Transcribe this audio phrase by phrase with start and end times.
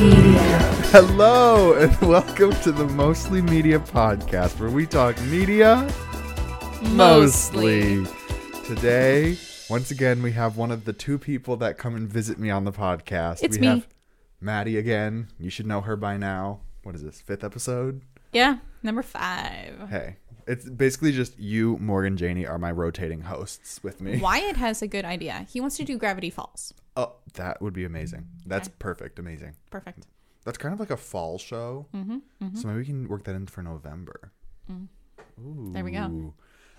[0.00, 0.58] Media.
[0.92, 5.86] Hello, and welcome to the Mostly Media podcast, where we talk media
[6.80, 8.06] mostly.
[8.64, 9.36] Today,
[9.68, 12.64] once again, we have one of the two people that come and visit me on
[12.64, 13.42] the podcast.
[13.42, 13.66] It's we me.
[13.66, 13.88] have
[14.40, 15.28] Maddie again.
[15.38, 16.60] You should know her by now.
[16.82, 18.00] What is this, fifth episode?
[18.32, 19.90] Yeah, number five.
[19.90, 24.18] Hey, it's basically just you, Morgan, Janie are my rotating hosts with me.
[24.18, 25.46] Wyatt has a good idea.
[25.50, 26.72] He wants to do Gravity Falls.
[26.96, 28.26] Oh, that would be amazing.
[28.46, 28.76] That's Okay.
[28.78, 29.54] perfect, amazing.
[29.70, 30.06] Perfect.
[30.44, 31.86] That's kind of like a fall show.
[31.94, 34.32] Mm-hmm, So maybe we can work that in for November.
[34.70, 34.88] Ooh,
[35.40, 35.72] Mm.
[35.72, 36.34] There we go.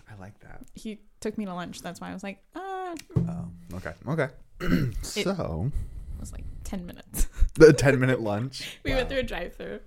[0.09, 0.63] I like that.
[0.75, 1.81] He took me to lunch.
[1.81, 4.29] That's why I was like, uh, Oh, okay, okay.
[5.01, 5.71] so
[6.15, 7.27] it was like 10 minutes.
[7.55, 8.77] the ten minute lunch.
[8.83, 8.97] we Wow.
[8.97, 9.79] went through a drive through.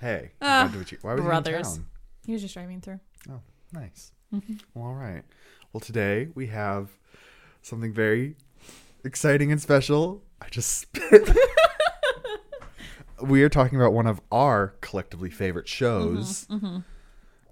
[0.00, 1.50] Hey, Ah, why, did you, why was brothers.
[1.52, 1.86] you in town?
[2.26, 3.00] He was just driving through.
[3.30, 3.40] Oh,
[3.72, 4.12] nice.
[4.34, 4.54] Mm-hmm.
[4.74, 5.22] Well, all right.
[5.72, 6.90] Well, today we have
[7.62, 8.36] something very
[9.04, 10.22] exciting and special.
[10.40, 11.28] I just spit.
[13.22, 16.46] we are talking about one of our collectively favorite shows.
[16.50, 16.78] Mm-hmm,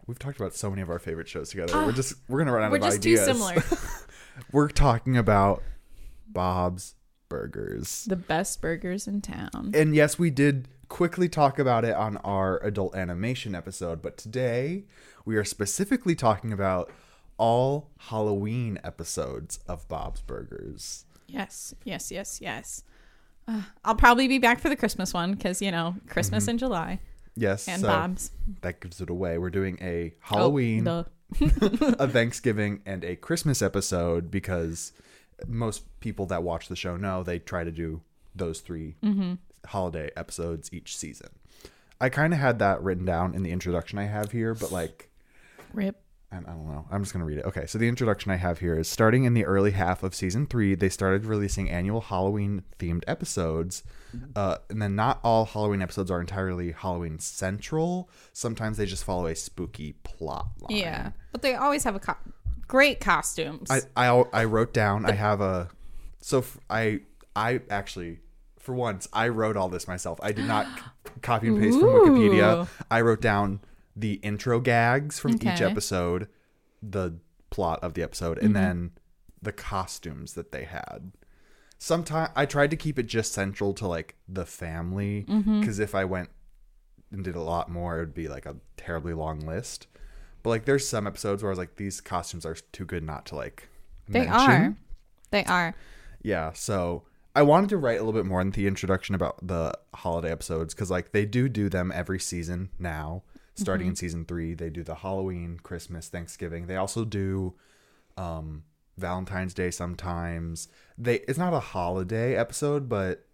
[0.07, 1.85] We've talked about so many of our favorite shows together.
[1.87, 3.21] we're just we're gonna run out Ah, We're of just ideas.
[3.27, 3.63] too similar.
[4.53, 5.63] we're talking about
[6.27, 6.95] Bob's
[7.29, 8.07] Burgers.
[8.09, 9.71] the best burgers in town.
[9.73, 14.83] And yes, we did quickly talk about it on our adult animation episode, but today
[15.25, 16.91] we are specifically talking about
[17.39, 21.05] all Halloween episodes of Bob's Burgers.
[21.33, 22.83] Yes, yes, yes, yes.
[23.49, 27.01] Uh, I'll probably be back for the Christmas one because, you know, Christmas in July
[27.37, 28.31] Yes, and so Bob's.
[28.63, 29.39] that gives it away.
[29.39, 31.05] We're doing a Oh, Halloween, duh.
[31.99, 34.93] a Thanksgiving, and a Christmas episode because
[35.47, 38.03] most people that watch the show know they try to do
[38.35, 39.35] those 3 Mm-hmm.
[39.67, 41.29] holiday episodes each season.
[42.01, 45.09] I kind of had that written down in the introduction I have here, but like
[45.73, 46.03] Rip.
[46.33, 46.87] And I don't know.
[46.91, 47.45] I'm just going to read it.
[47.45, 50.47] Okay, so the introduction I have here is starting in the early half of season
[50.47, 53.83] three, they started releasing annual Halloween themed episodes.
[54.35, 58.09] Uh, and then not all Halloween episodes are entirely Halloween central.
[58.33, 60.77] Sometimes they just follow a spooky plot line.
[60.79, 61.11] Yeah.
[61.33, 62.17] But they always have a co-
[62.67, 63.71] great costumes.
[63.71, 65.69] I, I, I wrote down, I have a.
[66.21, 67.01] So f- I,
[67.35, 68.19] I actually,
[68.59, 70.19] for once, I wrote all this myself.
[70.23, 70.83] I did not c-
[71.23, 72.69] copy and paste from Wikipedia.
[72.91, 73.61] I wrote down
[74.01, 76.29] the intro gags from each episode,
[76.83, 77.19] the
[77.51, 78.47] plot of the episode, Mm-hmm.
[78.47, 78.91] and then
[79.43, 81.13] the costumes that they had.
[81.79, 85.61] Sometimes I tried to keep it just central to like the family Mm-hmm.
[85.61, 86.29] because if I went
[87.11, 89.87] and did a lot more, it would be like a terribly long list.
[90.43, 93.27] But like, there's some episodes where I was like, these costumes are too good not
[93.27, 93.69] to like.
[94.09, 94.39] they mention.
[94.51, 94.77] are.
[95.31, 95.75] They are.
[96.23, 99.73] Yeah, so I wanted to write a little bit more in the introduction about the
[99.95, 103.23] holiday episodes because, like, they do do them every season now.
[103.61, 106.67] Starting in season three, they do the Halloween, Christmas, Thanksgiving.
[106.67, 107.55] They also do
[108.17, 108.65] um,
[108.97, 110.69] Valentine's Day sometimes.
[110.99, 113.27] They it's not a holiday episode, but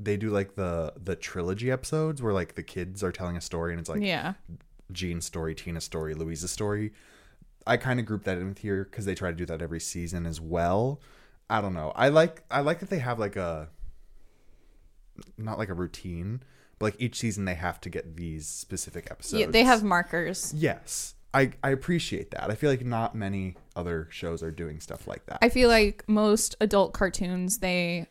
[0.00, 3.72] they do like the the trilogy episodes where like the kids are telling a story
[3.72, 4.34] and it's like yeah.
[4.92, 6.92] Gene's story, Tina's story, Louise's story.
[7.66, 9.80] I kind of group that in with here because they try to do that every
[9.80, 11.00] season as well.
[11.48, 11.92] I don't know.
[11.94, 13.68] I like I like that they have like a
[15.38, 16.42] not like a routine,
[16.78, 19.40] but like each season they have to get these specific episodes.
[19.40, 19.46] yeah.
[19.50, 20.52] They have markers.
[20.56, 21.14] yes.
[21.32, 22.48] I I appreciate that.
[22.48, 25.38] I feel like not many other shows are doing stuff like that.
[25.42, 28.06] I feel like most adult cartoons, they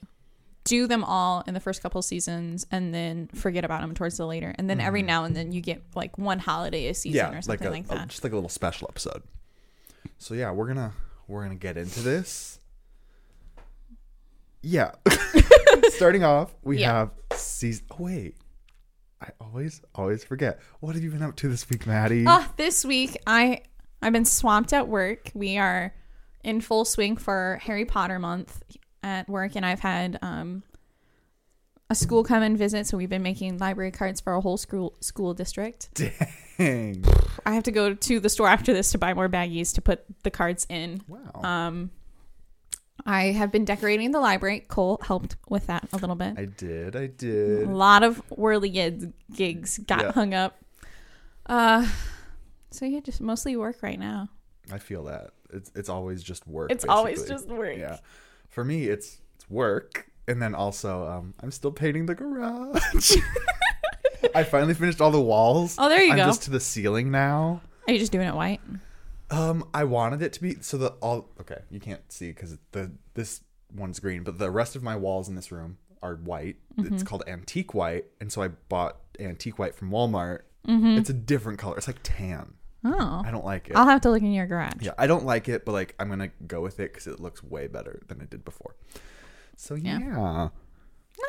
[0.66, 4.26] do them all in the first couple seasons and then forget about them towards the
[4.26, 4.54] later.
[4.58, 7.32] And then every now and then you get like one holiday a season Mm-hmm.
[7.34, 8.08] yeah, or something like like, a, a- that.
[8.10, 9.24] just like a little special episode.
[10.18, 10.92] So yeah, we're gonna
[11.30, 12.60] we're gonna get into this.
[14.62, 14.92] Yeah,
[15.90, 16.94] starting off, we Yeah.
[16.94, 17.86] have season.
[17.92, 18.36] Oh wait,
[19.24, 20.60] I always always forget.
[20.82, 22.26] What have you been up to this week, Maddie?
[22.28, 23.62] Ah, this week I
[24.02, 25.32] I've been swamped at work.
[25.34, 25.94] We are
[26.44, 28.62] in full swing for Harry Potter month
[29.02, 30.64] at work, and I've had um,
[31.90, 32.86] a school come and visit.
[32.86, 35.90] So we've been making library cards for a whole school school district.
[36.58, 37.06] Dang!
[37.46, 40.04] I have to go to the store after this to buy more baggies to put
[40.24, 41.02] the cards in.
[41.08, 41.42] Wow.
[41.44, 41.92] Um,
[43.06, 44.62] I have been decorating the library.
[44.62, 46.36] Cole helped with that a little bit.
[46.38, 46.96] I did.
[46.96, 47.68] I did.
[47.68, 50.12] A lot of whirly gigs, got Yeah.
[50.14, 50.58] hung up.
[51.46, 51.86] Uh,
[52.72, 54.30] so yeah, just mostly work right now.
[54.72, 56.72] I feel that it's it's always just work.
[56.72, 57.78] It's always just work.
[57.78, 57.98] Yeah.
[58.50, 63.18] For me, it's it's work, and then also um, I'm still painting the garage.
[64.36, 65.76] I finally finished all the walls.
[65.78, 66.26] Oh, there you I'm go.
[66.26, 67.62] just to the ceiling now.
[67.88, 68.62] Are you just doing it white?
[69.34, 71.62] Um, I wanted it to be so that all okay.
[71.70, 73.42] You can't see because the this
[73.76, 76.58] one's green, but the rest of my walls in this room are white.
[76.78, 76.94] Mm-hmm.
[76.94, 80.42] It's called antique white, and so I bought antique white from Walmart.
[80.68, 80.98] Mm-hmm.
[80.98, 81.78] It's a different color.
[81.78, 82.54] It's like tan.
[82.86, 83.76] Oh, I don't like it.
[83.78, 84.82] I'll have to look in your garage.
[84.82, 87.42] Yeah, I don't like it, but like I'm gonna go with it because it looks
[87.44, 88.76] way better than it did before.
[89.56, 90.00] So Yeah.
[90.00, 90.50] yeah.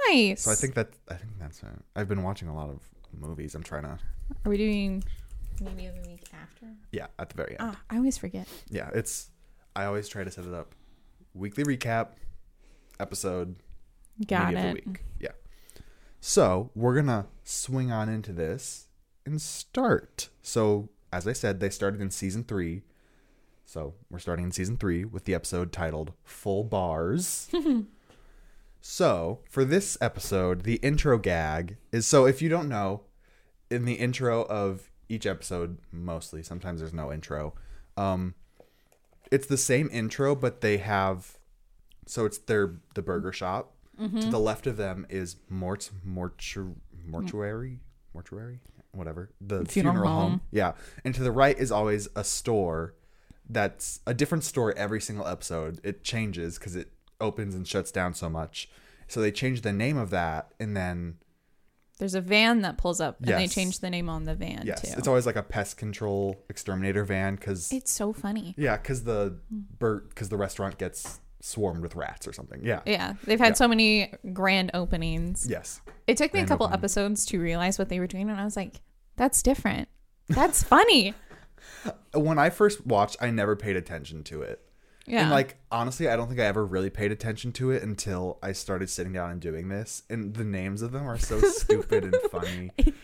[0.08, 0.42] Nice.
[0.42, 1.68] So I think that I think that's it.
[1.94, 2.80] I've been watching a lot of
[3.12, 3.54] movies.
[3.54, 3.98] I'm trying to
[4.44, 5.04] Are we doing
[5.60, 6.66] maybe the week after?
[6.92, 7.58] yeah at the very end.
[7.60, 8.46] Ah, I always forget.
[8.70, 9.30] Yeah, it's
[9.76, 10.74] I always try to set it up
[11.34, 12.08] weekly recap
[13.00, 13.56] episode
[14.26, 14.56] Got it.
[14.56, 15.04] of the week.
[15.20, 15.32] Yeah.
[16.20, 18.88] So we're gonna swing on into this
[19.26, 20.28] and start.
[20.42, 22.82] So as I said, they started in season three.
[23.64, 27.48] So we're starting in season three with the episode titled "Full Bars."
[28.80, 33.02] so for this episode, the intro gag is so if you don't know,
[33.70, 37.54] in the intro of each episode, mostly sometimes there's no intro.
[37.96, 38.34] Um,
[39.30, 41.38] it's the same intro, but they have
[42.06, 43.72] so it's their the burger shop.
[44.00, 44.20] Mm-hmm.
[44.20, 46.74] To the left of them is mort mortu-
[47.06, 47.78] mortuary
[48.12, 48.58] mortuary
[48.92, 50.30] whatever the Funeral funeral, home.
[50.30, 50.40] home.
[50.50, 50.72] Yeah,
[51.04, 52.94] and to the right is always a store
[53.48, 55.80] that's a different store every single episode.
[55.84, 56.90] It changes because it
[57.20, 58.68] opens and shuts down so much.
[59.06, 61.18] So they changed the name of that, and then
[62.04, 63.54] There's a van that pulls up, and they Yes.
[63.54, 64.94] changed the name on the van yes, too.
[64.98, 68.54] it's always like a pest control exterminator van because It's so funny.
[68.58, 69.38] yeah, because the
[69.78, 72.60] because the restaurant gets swarmed with rats or something.
[72.62, 72.80] Yeah.
[72.84, 75.46] Yeah, they've had so many grand openings.
[75.48, 75.80] Yes.
[76.06, 76.78] It took me a Grand couple opening.
[76.80, 78.82] episodes to realize what they were doing, and I was like,
[79.16, 79.88] "That's different.
[80.28, 81.14] That's funny."
[82.14, 84.60] When I first watched, I never paid attention to it.
[85.06, 88.38] Yeah, And like honestly, I don't think I ever really paid attention to it until
[88.42, 90.02] I started sitting down and doing this.
[90.08, 92.70] And the names of them are so stupid and funny.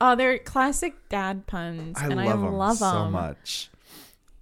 [0.00, 3.70] oh, they're classic dad puns, I and love I them love them so much.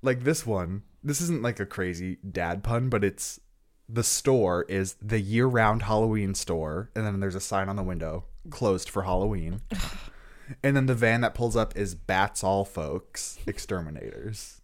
[0.02, 3.40] Like this one, this isn't like a crazy dad pun, but it's
[3.88, 8.24] the store is the year-round Halloween store, and then there's a sign on the window
[8.50, 9.62] closed for Halloween.
[10.62, 14.60] and then the van that pulls up is Bats All Folks Exterminators.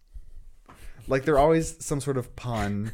[1.07, 2.91] Like they're always some sort of pun,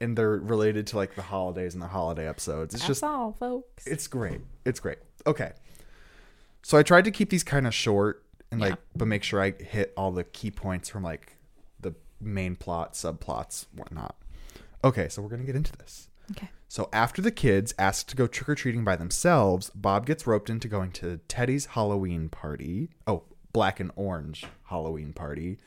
[0.00, 2.74] and they're related to like the holidays and the holiday episodes.
[2.74, 3.86] It's That's just all, folks.
[3.86, 4.40] it's great.
[4.64, 4.98] It's great.
[5.26, 5.52] Okay.
[6.62, 8.76] So I tried to keep these kind of short and like Yeah.
[8.96, 11.36] but make sure I hit all the key points from like
[11.80, 14.16] the main plot, subplots, whatnot.
[14.82, 16.08] Okay, so we're gonna get into this.
[16.32, 16.48] okay.
[16.68, 20.50] So after the kids ask to go trick or treating by themselves, Bob gets roped
[20.50, 22.88] into going to Teddy's Halloween party.
[23.06, 23.22] Oh,
[23.52, 25.58] black and orange Halloween party.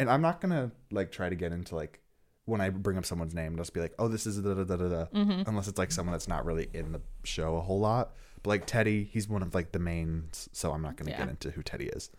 [0.00, 2.00] And I'm not gonna like try to get into like
[2.46, 4.76] when I bring up someone's name, just be like, oh, this is da da da
[4.76, 5.06] da da,
[5.46, 8.12] unless it's like someone that's not really in the show a whole lot.
[8.42, 11.18] But like Teddy, he's one of like the mains, so I'm not gonna Yeah.
[11.18, 12.10] get into who Teddy is.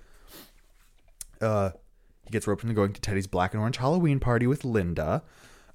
[1.41, 1.71] Uh,
[2.23, 5.21] he gets roped into going to Teddy's black and orange Halloween party with Linda.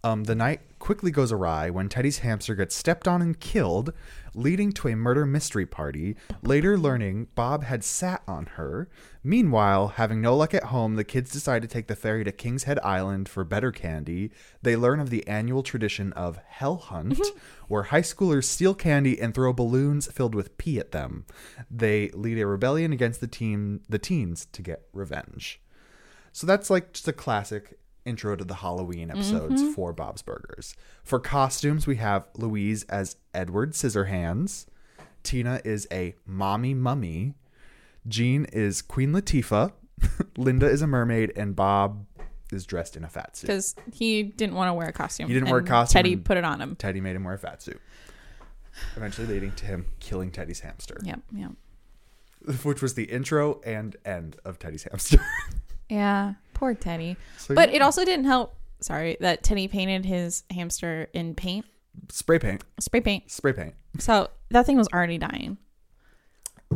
[0.02, 3.93] Um, the night quickly goes awry when Teddy's hamster gets stepped on and killed,
[4.35, 6.17] leading to a murder mystery party.
[6.43, 8.88] Later, learning Bob had sat on her.
[9.23, 12.64] Meanwhile, having no luck at home, the kids decide to take the ferry to King's
[12.64, 14.31] Head Island for better candy.
[14.62, 17.20] They learn of the annual tradition of Hell Hunt,
[17.69, 21.26] where high schoolers steal candy and throw balloons filled with pee at them.
[21.70, 25.61] They lead a rebellion against the team, the teens, to get revenge.
[26.32, 29.73] So that's like just a classic intro to the Halloween episodes mm-hmm.
[29.73, 30.75] for Bob's Burgers.
[31.05, 34.67] For costumes, we have Louise as Edward Scissorhands.
[35.23, 37.35] Tina is a mommy mummy.
[38.08, 39.73] Gene is Queen Latifah.
[40.37, 42.06] Linda is a mermaid, and Bob
[42.52, 43.47] is dressed in a fat suit.
[43.47, 45.28] Because he didn't want to wear a costume.
[45.28, 46.76] He didn't wear a costume Teddy put it on him.
[46.76, 47.80] Teddy made him wear a fat suit,
[48.97, 51.50] eventually leading to him killing Teddy's hamster, Yep, yep.
[52.62, 55.21] which was the intro and end of Teddy's hamster.
[55.88, 57.17] Yeah, poor Teddy.
[57.38, 57.76] So, But yeah.
[57.76, 58.55] it also didn't help.
[58.81, 61.67] Sorry, that Teddy painted his hamster in paint,
[62.09, 63.31] spray paint, spray paint.
[63.31, 63.75] spray paint.
[63.99, 65.59] So that thing was already dying.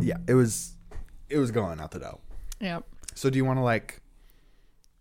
[0.00, 0.74] Yeah, it was,
[1.30, 2.18] it was going out the door.
[2.60, 2.84] Yep.
[3.14, 4.00] So do you want to like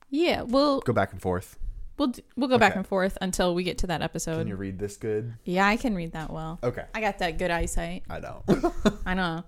[0.10, 1.58] Yeah, we'll go back and forth?
[1.98, 4.38] we'll d- we'll go back and forth until we get to that episode.
[4.40, 5.34] Can you read this good?
[5.46, 6.60] yeah, I can read that well.
[6.64, 6.86] Okay.
[6.94, 8.04] I got that good eyesight.
[8.10, 8.44] I know.
[9.06, 9.44] I know.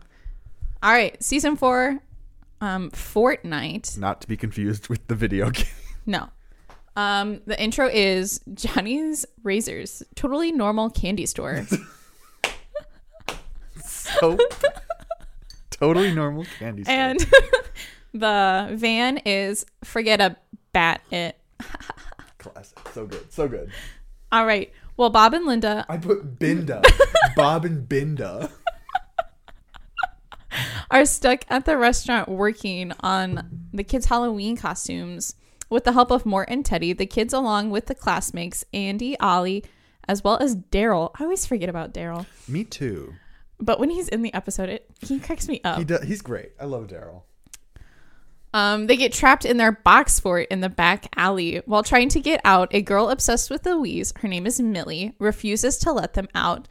[0.83, 1.99] All right, season four,
[2.61, 3.95] um, Fort Night.
[3.97, 5.65] Not to be confused with the video game.
[6.05, 6.29] No.
[6.95, 11.65] Um, the intro is Johnny's Razors, totally normal candy store.
[13.83, 14.37] So
[15.71, 16.93] totally normal candy store.
[16.95, 17.19] and
[18.13, 20.37] the van is forget a
[20.73, 21.37] bat it.
[22.37, 22.79] classic.
[22.93, 23.31] So good.
[23.31, 23.71] So good.
[24.31, 24.71] All right.
[24.97, 26.83] Well, Bob and Linda I put Binda.
[27.35, 28.51] Bob and Binda.
[30.91, 35.35] Are stuck at the restaurant working on the kids' Halloween costumes.
[35.67, 39.65] With the help of Mort and Teddy, the kids, along with the classmates, Andy, Ollie,
[40.07, 41.09] as well as Daryl.
[41.19, 42.27] I always forget about Daryl.
[42.47, 43.15] Me too.
[43.59, 45.79] But when he's in the episode, it he cracks me up.
[45.79, 46.51] He does, he's great.
[46.59, 47.23] I love Daryl.
[48.53, 51.61] Um, they get trapped in their box fort in the back alley.
[51.65, 55.77] While trying to get out, a girl obsessed with Louise, her name is Millie, refuses
[55.79, 56.67] to let them out.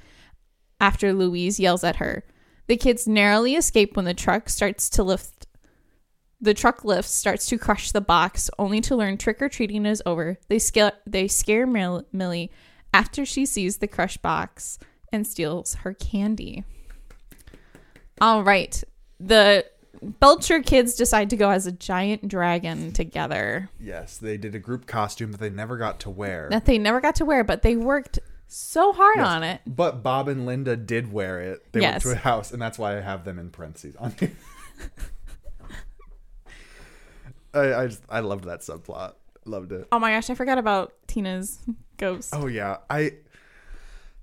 [0.80, 2.24] after Louise yells at her.
[2.66, 5.46] The kids narrowly escape when the truck starts to lift.
[6.40, 10.02] The truck lifts, starts to crush the box, only to learn trick or treating is
[10.04, 10.38] over.
[10.48, 12.50] They scare they scare Mill- Millie
[12.92, 14.78] after she sees the crushed box
[15.12, 16.64] and steals her candy.
[18.20, 18.82] All right,
[19.18, 19.64] the
[20.02, 24.86] Belcher kids decide to go as a giant dragon together Yes, they did a group
[24.86, 26.48] costume that they never got to wear.
[26.50, 28.18] that they never got to wear, but they worked
[28.56, 29.26] so hard Yes.
[29.26, 29.60] on it.
[29.66, 31.72] But Bob and Linda did wear it.
[31.72, 32.04] They Yes.
[32.04, 34.32] went to a house, and that's why I have them in parentheses on here.
[37.54, 39.14] I I, just, I loved that subplot.
[39.44, 39.86] Loved it.
[39.92, 41.58] Oh my gosh, I forgot about Tina's
[41.98, 42.30] ghost.
[42.34, 43.12] Oh yeah, I.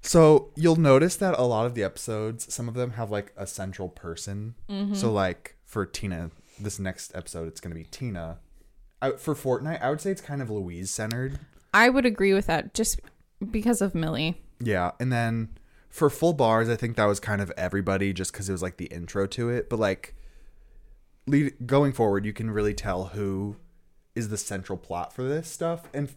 [0.02, 3.46] So you'll notice that a lot of the episodes, some of them have like a
[3.46, 4.56] central person.
[4.70, 4.96] Mm-hmm.
[4.96, 8.40] So like for Tina, this next episode, it's gonna be Tina.
[9.02, 11.40] I, for Fort Night, I would say it's kind of Louise centered.
[11.74, 13.00] I would agree with that just
[13.50, 14.42] because of Millie.
[14.60, 15.50] Yeah, and then
[15.90, 18.78] for full bars, I think that was kind of everybody, just because it was like
[18.78, 19.70] the intro to it.
[19.70, 20.16] But like,
[21.28, 23.58] lead going forward, you can really tell who
[24.16, 25.88] is the central plot for this stuff.
[25.94, 26.14] And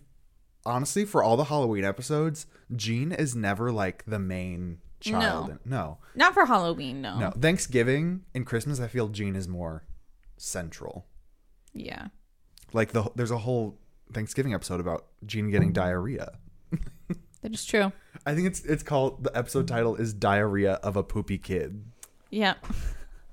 [0.66, 5.48] honestly, for all the Halloween episodes, Gene is never like the main child.
[5.48, 5.58] No.
[5.64, 7.18] no, Not for Halloween, no.
[7.18, 7.30] no.
[7.30, 9.84] Thanksgiving and Christmas, I feel Gene is more
[10.36, 11.06] central.
[11.72, 12.08] Yeah.
[12.72, 13.78] Like the there's a whole
[14.12, 16.38] Thanksgiving episode about Gene getting diarrhea.
[17.44, 17.92] That is true.
[18.24, 21.84] I think it's it's called the episode title is Diarrhea of a Poopy Kid.
[22.30, 22.54] Yeah.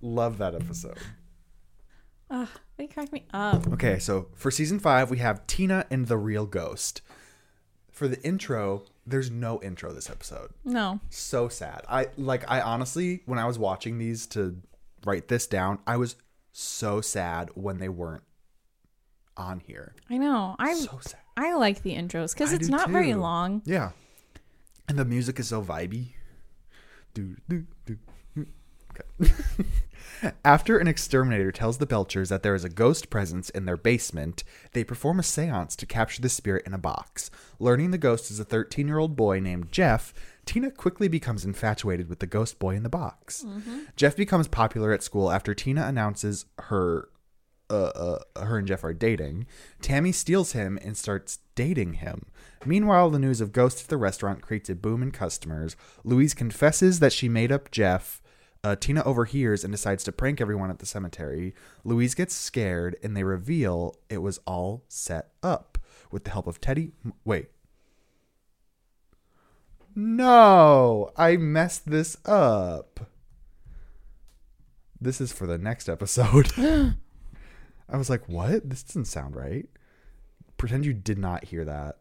[0.01, 0.97] Love that episode.
[2.29, 3.65] Ugh, they crack me up.
[3.71, 7.01] Okay, so for season five, we have Tina and the Real Ghost.
[7.89, 10.49] For the intro, there's no intro this episode.
[10.65, 10.99] No.
[11.09, 11.85] So sad.
[11.87, 12.43] I like.
[12.51, 14.57] I honestly, when I was watching these to
[15.05, 16.17] write this down, I was
[16.51, 18.23] so sad when they weren't
[19.37, 19.95] on here.
[20.09, 20.57] I know.
[20.59, 21.21] I So sad.
[21.37, 23.61] I like the intros because it's not very long.
[23.65, 23.91] Yeah,
[24.87, 26.13] and the music is so vibey.
[27.13, 27.97] Do do do.
[28.91, 29.33] Okay.
[30.45, 34.43] After an exterminator tells the Belchers that there is a ghost presence in their basement,
[34.73, 37.31] they perform a seance to capture the spirit in a box.
[37.59, 40.13] Learning the ghost is a 13 year old boy named Jeff,
[40.45, 43.43] Tina quickly becomes infatuated with the ghost boy in the box.
[43.43, 43.79] Mm-hmm.
[43.95, 47.09] Jeff becomes popular at school after Tina announces her.
[47.71, 49.47] Uh, uh, her and Jeff are dating.
[49.81, 52.25] Tammy steals him and starts dating him.
[52.65, 55.77] Meanwhile, the news of ghosts at the restaurant creates a boom in customers.
[56.03, 58.21] Louise confesses that she made up Jeff.
[58.61, 61.55] Uh, Tina overhears and decides to prank everyone at the cemetery.
[61.85, 65.77] Louise gets scared and they reveal it was all set up
[66.11, 66.91] with the help of Teddy.
[67.23, 67.47] Wait.
[69.95, 72.99] No, I messed this up.
[74.99, 76.51] This is for the next episode.
[77.91, 78.69] I was like, what?
[78.69, 79.65] This doesn't sound right.
[80.57, 81.97] Pretend you did not hear that.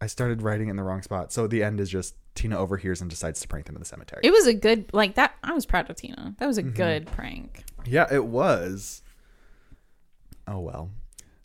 [0.00, 1.32] I started writing in the wrong spot.
[1.32, 4.20] So the end is just Tina overhears and decides to prank them in the cemetery.
[4.24, 5.34] It was a good like that.
[5.42, 6.34] I was proud of Tina.
[6.38, 6.74] That was a Mm-hmm.
[6.76, 7.64] good prank.
[7.86, 9.02] Yeah, it was.
[10.46, 10.90] Oh well.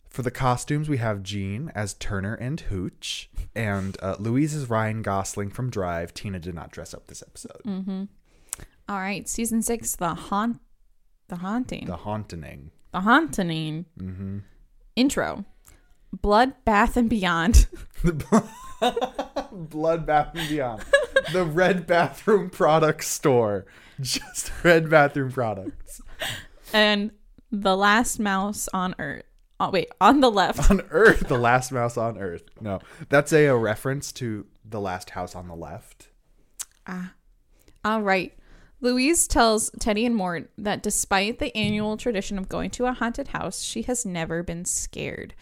[0.08, 5.02] For the costumes, we have Gene as Turner and Hooch, and uh, Louise is Ryan
[5.02, 6.12] Gosling from Drive.
[6.12, 7.62] Tina did not dress up this episode.
[7.64, 8.08] Mm.
[8.88, 10.60] All right, season six, the haunt,
[11.28, 12.72] the haunting, The haunting.
[12.92, 14.38] The haunting Mm-hmm.
[14.96, 15.44] intro,
[16.22, 17.66] blood bath and beyond.
[19.52, 20.82] Blood Bath and Beyond.
[21.32, 23.66] the Red Bathroom Products Store.
[24.00, 26.00] Just Red Bathroom Products.
[26.72, 27.10] and
[27.52, 29.24] the last mouse on earth.
[29.58, 30.70] Oh, wait, on the left.
[30.70, 32.44] On Earth, the last mouse on Earth.
[32.62, 32.80] No,
[33.10, 36.08] that's a, a reference to the last house on the left.
[36.86, 37.12] Ah.
[37.84, 38.32] All right.
[38.80, 43.28] Louise tells Teddy and Mort that despite the annual tradition of going to a haunted
[43.28, 45.34] house, she has never been scared.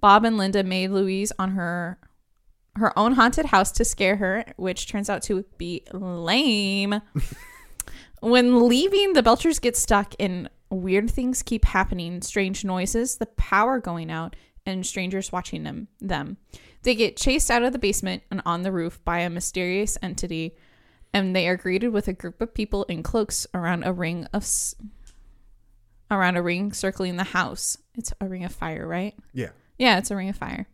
[0.00, 1.98] Bob and Linda made Louise on her
[2.76, 7.00] her own haunted house to scare her, which turns out to be lame.
[8.20, 13.80] when leaving, the Belchers get stuck in weird things keep happening, strange noises, the power
[13.80, 16.36] going out, and strangers watching them them.
[16.82, 20.54] They get chased out of the basement and on the roof by a mysterious entity
[21.12, 24.42] and they are greeted with a group of people in cloaks around a ring of
[24.42, 24.74] s-
[26.10, 27.76] around a ring circling the house.
[27.96, 29.14] It's a ring of fire, right?
[29.32, 29.50] Yeah.
[29.78, 30.66] Yeah, it's a ring of fire.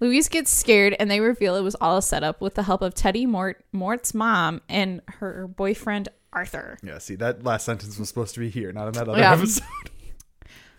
[0.00, 2.94] Louise gets scared and they reveal it was all a setup with the help of
[2.94, 6.76] Teddy Mort, Mort's mom, and her boyfriend Arthur.
[6.82, 9.32] Yeah, see, that last sentence was supposed to be here, not in that other Yeah.
[9.32, 9.64] episode.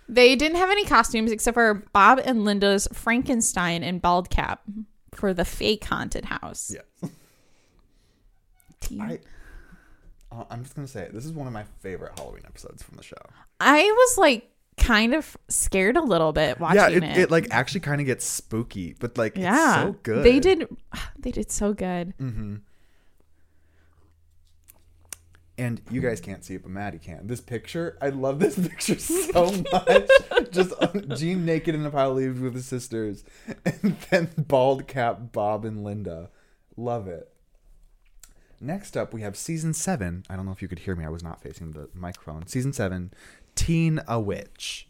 [0.10, 4.62] They didn't have any costumes except for Bob and Linda's Frankenstein and bald cap
[5.14, 6.74] for the fake haunted house.
[6.74, 7.10] Yeah.
[9.00, 9.20] I,
[10.32, 11.14] uh, I'm just going to say it.
[11.14, 13.16] This is one of my favorite Halloween episodes from the show.
[13.60, 17.04] I was like kind of scared a little bit watching yeah, it.
[17.04, 20.24] it, it like actually kind of gets spooky, but like yeah, it's so good.
[20.24, 20.68] They did.
[21.20, 22.14] They did so good.
[22.20, 22.58] Mm-hmm.
[25.58, 27.26] And you guys can't see it, but Maddie can.
[27.26, 30.10] This picture, I love this picture so much.
[30.52, 30.74] Just
[31.16, 33.24] Gene naked in a pile of leaves with his sisters,
[33.66, 36.30] and then bald cap Bob and Linda.
[36.78, 37.30] Love it.
[38.60, 40.24] Next up, we have season seven.
[40.30, 41.06] I don't know if you could hear me.
[41.06, 42.48] I was not facing the microphone.
[42.48, 43.14] Season seven,
[43.56, 44.88] Teen a Witch.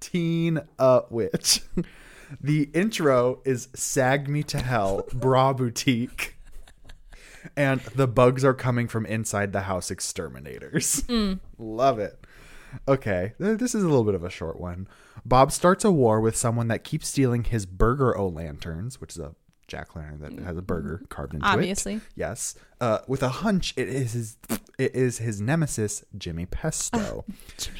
[0.00, 1.62] Teen a Witch.
[2.40, 6.36] the intro is Sag Me to Hell, Bra Boutique.
[7.56, 11.02] And the bugs are coming from inside the house exterminators.
[11.06, 11.34] Hmm.
[11.58, 12.18] Love it.
[12.86, 14.88] Okay, this is a little bit of a short one.
[15.24, 19.18] Bob starts a war with someone that keeps stealing his burger o lanterns, which is
[19.18, 19.34] a
[19.72, 21.50] jack lantern that has a burger carved into it.
[21.50, 22.02] Obviously.
[22.14, 22.54] Yes.
[22.78, 24.36] Uh, with a hunch, it is his
[24.78, 27.24] it is his nemesis, Jimmy Pesto,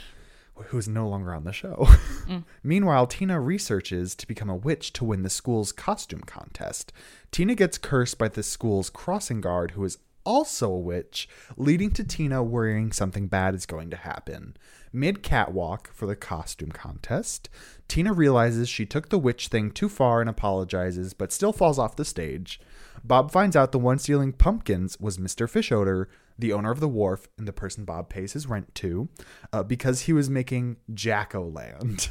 [0.55, 1.87] who's no longer on the show.
[2.63, 6.95] Meanwhile, Tina researches to become a witch to win the school's costume contest.
[7.31, 12.05] Tina gets cursed by the school's crossing guard, who is also a witch, leading to
[12.05, 14.57] Tina worrying something bad is going to happen.
[14.93, 17.49] Mid catwalk for the costume contest,
[17.89, 21.97] Tina realizes she took the witch thing too far and apologizes, but still falls off
[21.97, 22.61] the stage.
[23.03, 25.49] Bob finds out the one stealing pumpkins was Mr.
[25.51, 26.07] Fischoeder,
[26.39, 29.09] the owner of the wharf and the person Bob pays his rent to,
[29.53, 32.09] uh, because he was making Jacko Land.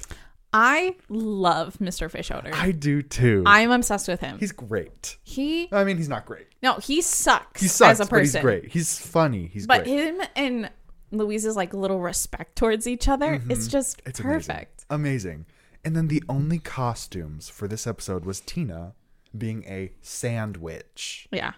[0.54, 2.12] I love Mr.
[2.12, 2.52] Fischoeder.
[2.54, 3.44] I do too.
[3.46, 4.38] I'm obsessed with him.
[4.38, 5.18] he's great.
[5.24, 6.48] he I mean, he's not great.
[6.62, 8.66] no, he sucks, He sucks, as a but he's great.
[8.70, 9.48] He's funny.
[9.48, 9.88] He's But great.
[10.08, 10.70] him and
[11.12, 14.10] Louise's like little respect towards each other, it's just Mm-hmm.
[14.10, 14.56] It's amazing.
[14.56, 14.86] perfect.
[14.89, 15.46] Amazing.
[15.84, 18.94] And then the only costumes for this episode was Tina
[19.38, 21.27] being a sandwich.
[21.32, 21.53] Yeah.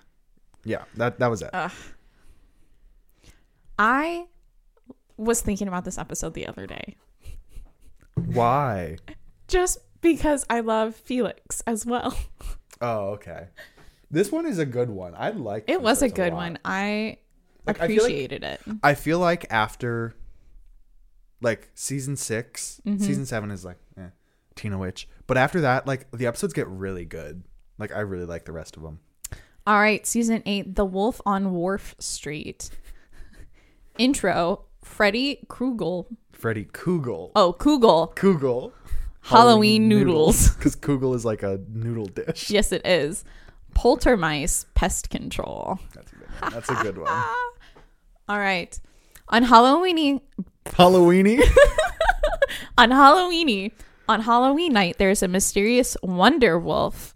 [0.64, 1.50] Yeah, that that was it.
[3.78, 4.26] I
[5.18, 6.96] was thinking about this episode the other day.
[8.16, 8.98] Why?
[9.48, 12.18] Just because I love Felix as well.
[12.82, 13.48] Oh, okay.
[14.12, 15.14] This one is a good one.
[15.18, 15.66] I like.
[15.68, 16.38] It was a good lot.
[16.38, 16.60] one.
[16.66, 17.18] I
[17.66, 18.62] Like, I like- appreciated it.
[18.84, 20.16] I feel like after,
[21.42, 23.04] like season 6 Mm-hmm.
[23.04, 24.08] season seven is like, eh,
[24.56, 25.08] Tina Witch.
[25.28, 27.44] But after that, like the episodes get really good.
[27.78, 29.00] Like I really like the rest of them.
[29.66, 32.70] All right, season eight, The Wolf on Wharf Street.
[33.98, 36.08] Intro, Freddy Krugel.
[36.32, 37.32] Freddy Kugel.
[37.36, 38.14] Oh, Kugel.
[38.16, 38.72] Kugel.
[39.22, 40.50] Halloween noodles.
[40.56, 42.50] Because Kugel is like a noodle dish.
[42.50, 43.24] Yes, it is.
[43.74, 45.80] Poltermice Pest Control.
[45.94, 46.13] That's a good one.
[46.52, 47.12] That's a good one.
[48.30, 48.80] All right.
[49.30, 50.22] On Halloweeny
[50.66, 51.40] Halloweeny.
[52.78, 53.72] on Halloweeny
[54.08, 57.16] on Halloween night there's a mysterious wonder wolf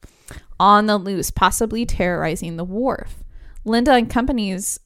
[0.59, 3.23] on the loose, possibly terrorizing the wharf.
[3.63, 4.79] Linda accompanies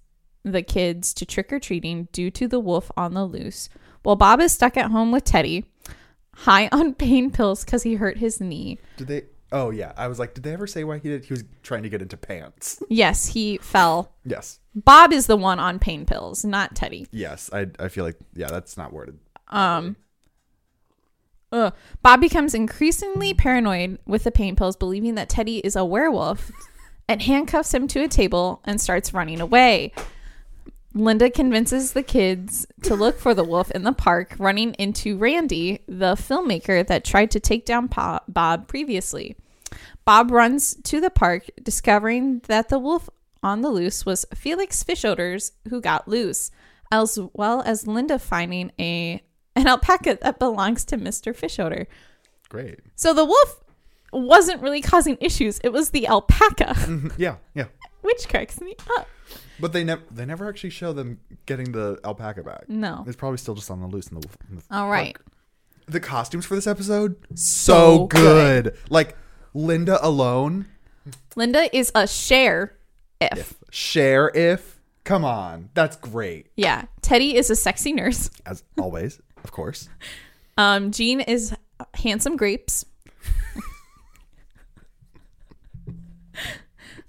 [0.43, 3.69] the kids to trick or treating due to the wolf on the loose,
[4.03, 5.65] while Bob is stuck at home with Teddy,
[6.33, 8.79] high on pain pills because he hurt his knee.
[8.97, 9.23] Do they?
[9.51, 9.93] Oh yeah.
[9.97, 11.25] I was like, did they ever say why he did?
[11.25, 12.81] He was trying to get into pants.
[12.89, 14.11] Yes, he fell.
[14.25, 14.59] yes.
[14.75, 17.07] Bob is the one on pain pills, not Teddy.
[17.11, 17.49] Yes.
[17.53, 19.19] I I feel like yeah, that's not worded.
[19.49, 19.95] Um,
[21.51, 21.73] ugh.
[22.01, 26.51] Bob becomes increasingly paranoid with the pain pills, believing that Teddy is a werewolf,
[27.09, 29.91] and handcuffs him to a table and starts running away.
[30.93, 35.83] Linda convinces the kids to look for the wolf in the park, running into Randy,
[35.87, 37.87] the filmmaker that tried to take down
[38.27, 39.37] Bob previously.
[40.03, 43.09] Bob runs to the park, discovering that the wolf
[43.41, 46.51] on the loose was Felix Fischoeders, who got loose,
[46.91, 49.23] as well as Linda finding a
[49.55, 51.35] an alpaca that belongs to Mr.
[51.35, 51.85] Fischoeder.
[52.49, 52.79] Great.
[52.95, 53.63] So the wolf
[54.13, 56.75] wasn't really causing issues; it was the alpaca,
[57.17, 57.37] yeah.
[57.53, 57.65] Yeah.
[58.01, 59.07] which cracks me up.
[59.59, 62.67] But they never they never actually show them getting the alpaca back.
[62.69, 63.03] No.
[63.07, 64.27] It's probably still just on the loose in the.
[64.49, 65.15] In the All right.
[65.15, 65.25] park.
[65.87, 68.77] The costumes for this episode So so good.
[68.89, 69.17] Like
[69.53, 70.67] Linda alone.
[71.35, 72.75] Linda is a share
[73.19, 73.37] if.
[73.37, 76.85] If share if come on, that's great Yeah.
[77.01, 78.29] Teddy is a sexy nurse.
[78.45, 79.19] as always.
[79.43, 79.89] Of course.
[80.57, 81.55] Um, Gene is
[81.95, 82.85] handsome grapes.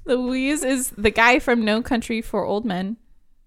[0.04, 2.96] Louise is the guy from No Country for Old Men.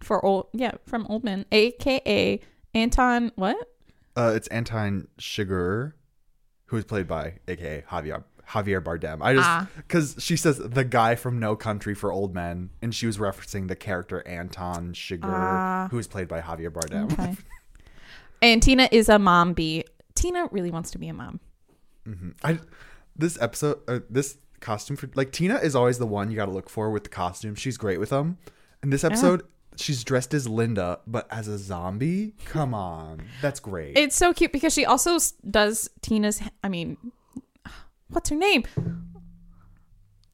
[0.01, 2.39] For old, yeah, from Old Men, aka
[2.73, 3.31] Anton.
[3.35, 3.57] What?
[4.15, 5.93] Uh, it's Anton Chigurh,
[6.67, 9.19] who is played by AKA Javier Javier Bardem.
[9.21, 9.67] I just Ah.
[9.77, 13.67] because she says the guy from No Country for Old Men, and she was referencing
[13.67, 15.87] the character Anton Chigurh, Ah.
[15.89, 17.11] who is played by Javier Bardem.
[17.13, 17.35] Okay.
[18.43, 19.85] and Tina is a mom bee.
[20.13, 21.39] Tina really wants to be a mom.
[22.07, 22.29] Mm-hmm.
[22.43, 22.59] I
[23.15, 26.51] this episode, uh, this costume for like Tina is always the one you got to
[26.51, 27.55] look for with the costume.
[27.55, 28.37] She's great with them.
[28.83, 29.43] In this episode,
[29.77, 32.33] she's dressed as Linda, but as a zombie.
[32.45, 33.97] Come on, that's great.
[33.97, 35.17] It's so cute because she also
[35.49, 36.41] does Tina's.
[36.63, 36.97] I mean,
[38.09, 38.63] what's her name?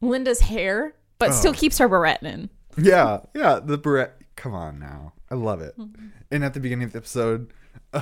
[0.01, 1.55] Linda's hair, but still Oh.
[1.55, 2.49] keeps her barrette in.
[2.77, 3.59] yeah, yeah.
[3.63, 4.17] The barrette.
[4.35, 5.13] Come on now.
[5.31, 5.73] I love it.
[6.29, 7.53] And at the beginning of the episode,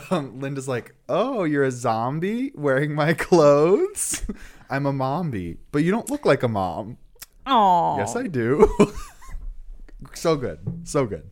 [0.10, 4.24] um, Linda's like, "Oh, you're a zombie wearing my clothes.
[4.70, 6.98] I'm a mombi, but you don't look like a mom."
[7.46, 8.68] Oh, Yes, I do.
[10.14, 11.30] so good, so good.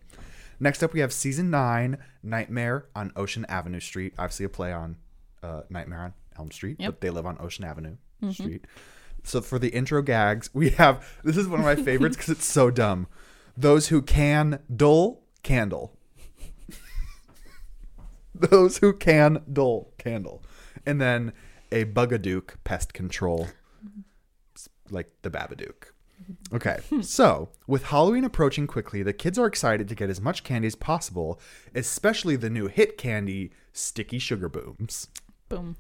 [0.60, 4.14] Next up, we have season nine, Nightmare on Ocean Avenue Street.
[4.18, 4.98] Obviously, a play on
[5.44, 6.90] uh, Nightmare on Elm Street, Yep.
[6.94, 7.98] but they live on Ocean Avenue
[8.32, 8.66] Street.
[9.24, 12.46] So for the intro gags, we have this is one of my favorites because it's
[12.46, 13.08] so dumb.
[13.56, 15.94] Those who can dull candle.
[18.36, 20.44] Those who can dull candle,
[20.86, 21.32] and then
[21.72, 23.48] a Bugadook pest control,
[24.92, 25.94] like the Babadook.
[26.54, 30.68] Okay, so with Halloween approaching quickly, the kids are excited to get as much candy
[30.68, 31.40] as possible,
[31.74, 35.08] especially the new hit candy, Sticky Sugar Booms.
[35.48, 35.78] boom.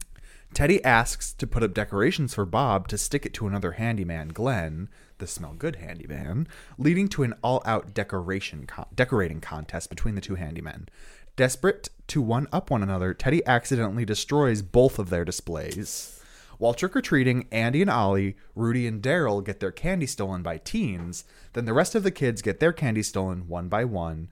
[0.58, 4.90] Teddy asks to put up decorations for Bob to stick it to another handyman, Glenn,
[5.20, 6.48] the smell good handyman,
[6.80, 10.88] leading to an all-out decoration con- decorating contest between the two handymen.
[11.36, 16.20] Desperate to one up one another, Teddy accidentally destroys both of their displays.
[16.58, 20.58] While trick or treating, Andy and Ollie, Rudy and Daryl get their candy stolen by
[20.58, 21.24] teens.
[21.54, 24.30] Then the rest of the kids get their candy stolen one by one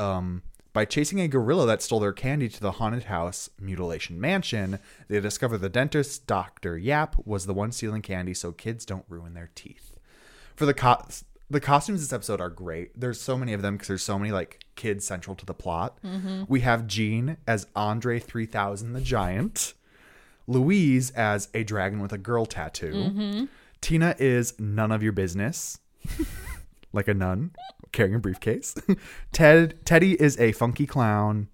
[0.00, 0.42] um,
[0.72, 5.20] by chasing a gorilla that stole their candy to the haunted house mutilation mansion they
[5.20, 9.50] discover the dentist dr yap was the one stealing candy so kids don't ruin their
[9.54, 9.96] teeth.
[10.56, 11.04] For the co-
[11.50, 12.98] the costumes this episode are great.
[12.98, 15.98] There's so many of them because there's so many like kids central to the plot.
[16.02, 16.44] Mm-hmm.
[16.48, 19.74] We have Gene as andre 3000 the giant
[20.46, 23.44] louise as a dragon with a girl tattoo mm-hmm.
[23.80, 25.78] tina is none of your business
[26.92, 27.52] like a nun
[27.92, 28.74] carrying a briefcase.
[29.32, 31.48] Ted Teddy is a funky clown.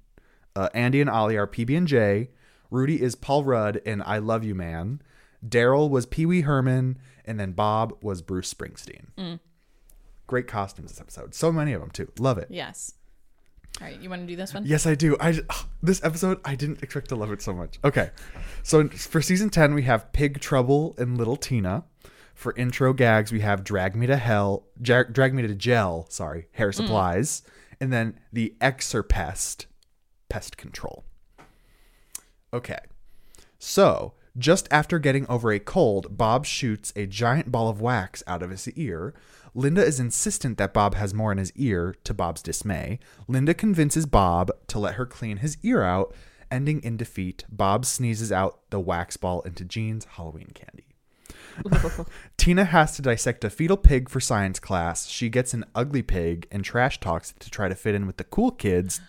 [0.56, 2.30] Uh, Andy and Ollie are PB and J.
[2.70, 5.00] Rudy is Paul Rudd and I Love You Man.
[5.46, 9.38] Daryl was Pee Wee Herman, and then Bob was Bruce Springsteen.
[10.26, 11.34] Great costumes this episode.
[11.34, 12.10] So many of them too.
[12.18, 12.48] Love it.
[12.50, 12.94] Yes.
[13.80, 14.64] All right, you want to do this one?
[14.66, 15.16] Yes, I do.
[15.20, 15.38] I
[15.82, 17.78] this episode I didn't expect to love it so much.
[17.84, 18.10] Okay,
[18.64, 21.84] so for season ten we have Pig Trouble and Little Tina.
[22.38, 26.06] For intro gags we have Drag Me to Hell, Ja- Drag Me to Gel.
[26.08, 26.74] Sorry, Hair mm.
[26.74, 27.42] Supplies,
[27.80, 29.66] and then the Exorpest,
[30.28, 31.04] Pest Control.
[32.54, 32.78] Okay,
[33.58, 38.44] so just after getting over a cold, Bob shoots a giant ball of wax out
[38.44, 39.14] of his ear.
[39.52, 43.00] Linda is insistent that Bob has more in his ear, to Bob's dismay.
[43.26, 46.14] Linda convinces Bob to let her clean his ear out,
[46.52, 47.44] ending in defeat.
[47.50, 50.87] Bob sneezes out the wax ball into Gene's Halloween candy.
[52.36, 55.06] Tina has to dissect a fetal pig for science class.
[55.08, 58.24] She gets an ugly pig and trash talks to try to fit in with the
[58.24, 59.00] cool kids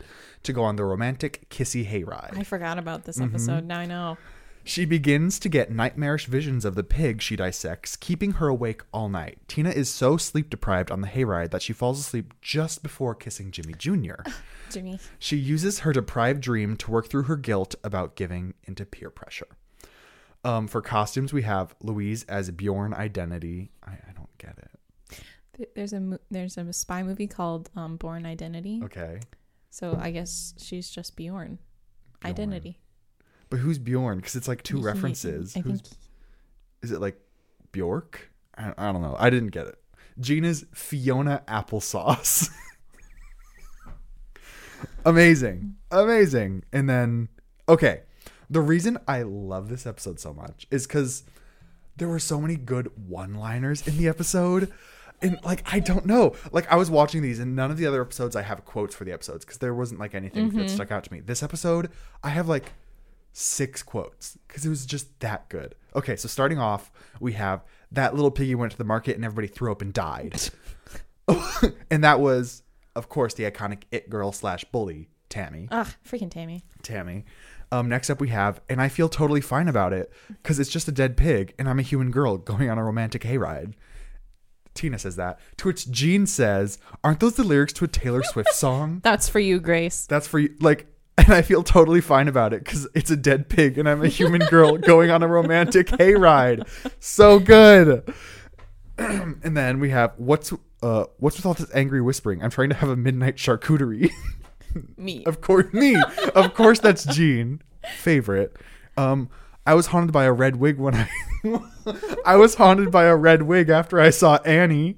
[0.43, 2.37] to go on the romantic kissy hayride.
[2.37, 3.35] I forgot about this Mm-hmm.
[3.35, 3.65] episode.
[3.65, 4.17] Now I know.
[4.65, 9.09] She begins to get nightmarish visions of the pig she dissects, keeping her awake all
[9.09, 9.39] night.
[9.47, 13.51] Tina is so sleep deprived on the hayride that she falls asleep just before kissing
[13.51, 14.21] Jimmy Jr.
[14.69, 14.99] Jimmy.
[15.17, 19.47] she uses her deprived dream to work through her guilt about giving into peer pressure.
[20.43, 23.71] Um, for costumes, we have Louise as Bjorn Identity.
[23.85, 25.75] I, I don't get it.
[25.75, 28.79] There's a mo- there's a spy movie called um, Bourne Identity.
[28.83, 29.19] Okay.
[29.69, 31.59] So I guess she's just Bjorn.
[32.23, 32.79] Identity.
[33.49, 34.17] But who's Bjorn?
[34.17, 35.55] Because it's like two references.
[35.55, 35.97] I Who's, think
[36.81, 37.19] is it like
[37.71, 38.31] Bjork?
[38.57, 39.15] I, I don't know.
[39.17, 39.79] I didn't get it.
[40.19, 42.49] Gina's Fiona applesauce.
[45.05, 45.75] Amazing.
[45.91, 46.63] Amazing.
[46.73, 47.29] And then,
[47.67, 48.01] okay.
[48.49, 51.23] The reason I love this episode so much is because
[51.97, 54.71] there were so many good one liners in the episode.
[55.21, 56.35] And like, I don't know.
[56.51, 59.03] Like, I was watching these, and none of the other episodes I have quotes for
[59.03, 60.67] the episodes because there wasn't like anything that mm-hmm.
[60.67, 61.19] stuck out to me.
[61.19, 61.91] This episode,
[62.23, 62.71] I have like
[63.33, 65.75] six quotes because it was just that good.
[65.95, 69.47] Okay, so starting off, we have that little piggy went to the market and everybody
[69.47, 70.39] threw up and died.
[71.91, 72.63] and that was,
[72.95, 75.67] of course, the iconic it girl slash bully, Tammy.
[75.71, 76.63] Ugh, freaking Tammy.
[76.81, 77.25] Tammy.
[77.71, 80.87] Um, next up, we have, and I feel totally fine about it because it's just
[80.87, 83.73] a dead pig and I'm a human girl going on a romantic hayride.
[84.73, 85.39] Tina says that.
[85.57, 89.01] To which Gene says, Aren't those the lyrics to a Taylor Swift song?
[89.03, 90.05] That's for you, Grace.
[90.05, 90.55] That's for you.
[90.59, 94.03] Like, and I feel totally fine about it because it's a dead pig and I'm
[94.03, 96.67] a human girl going on a romantic hayride.
[96.99, 98.13] So good.
[98.97, 102.41] and then we have what's uh what's with all this angry whispering?
[102.41, 104.11] I'm trying to have a midnight charcuterie.
[104.97, 105.23] Me.
[105.25, 105.95] of course, me.
[106.35, 107.61] Of course, that's Gene.
[107.99, 108.55] Favorite.
[108.97, 109.29] Um,
[109.65, 111.09] I was haunted by a red wig when I.
[112.25, 114.97] I was haunted by a red wig after I saw Annie.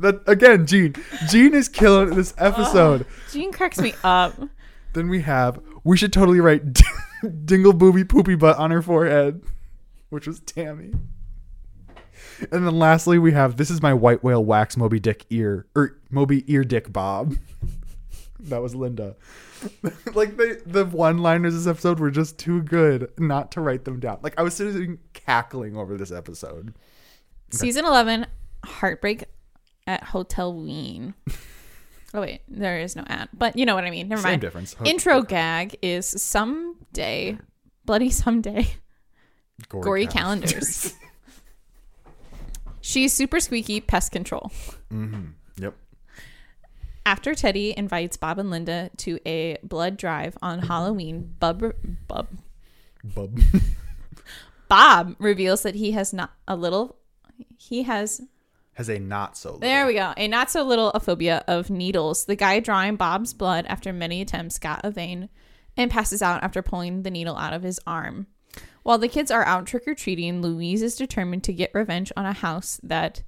[0.00, 0.94] that again, Gene.
[1.28, 3.06] Gene is killing this episode.
[3.30, 4.34] Gene cracks me up.
[4.94, 6.62] Then we have we should totally write
[7.44, 9.42] dingle booby poopy butt on her forehead,
[10.08, 10.92] which was Tammy.
[12.50, 15.98] And then lastly, we have this is my white whale wax Moby Dick ear or
[16.10, 17.36] Moby ear dick Bob.
[18.40, 19.16] that was Linda.
[20.14, 24.00] like the the one liners this episode were just too good not to write them
[24.00, 24.18] down.
[24.22, 26.74] Like I was sitting cackling over this episode.
[27.50, 28.26] Season 11,
[28.64, 29.24] Heartbreak
[29.86, 31.14] at Hotel Ween.
[32.14, 33.28] oh, wait, there is no ad.
[33.36, 34.08] But you know what I mean.
[34.08, 34.40] Never Same mind.
[34.40, 34.76] difference.
[34.84, 37.38] Intro gag is someday,
[37.84, 38.68] bloody someday,
[39.68, 40.94] gory calendars.
[42.80, 44.50] She's super squeaky pest control.
[44.92, 45.26] Mm-hmm.
[45.58, 45.74] Yep.
[47.06, 51.72] After Teddy invites Bob and Linda to a blood drive on Halloween, Bub,
[52.08, 52.28] Bub,
[53.04, 53.38] Bub.
[54.68, 56.96] Bob reveals that he has not a little.
[57.58, 58.20] He has
[58.74, 59.60] Has a not so little.
[59.60, 60.12] There we go.
[60.16, 62.26] A not so little a phobia of needles.
[62.26, 65.28] The guy drawing Bob's blood after many attempts got a vein
[65.76, 68.26] and passes out after pulling the needle out of his arm.
[68.82, 72.26] While the kids are out trick or treating, Louise is determined to get revenge on
[72.26, 73.22] a house that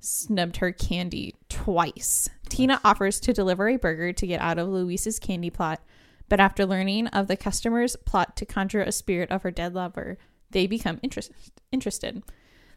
[0.00, 2.28] snubbed her candy twice.
[2.48, 5.80] Tina offers to deliver a burger to get out of Louise's candy plot,
[6.28, 10.18] but after learning of the customer's plot to conjure a spirit of her dead lover,
[10.50, 11.32] they become interest-
[11.72, 12.22] interested.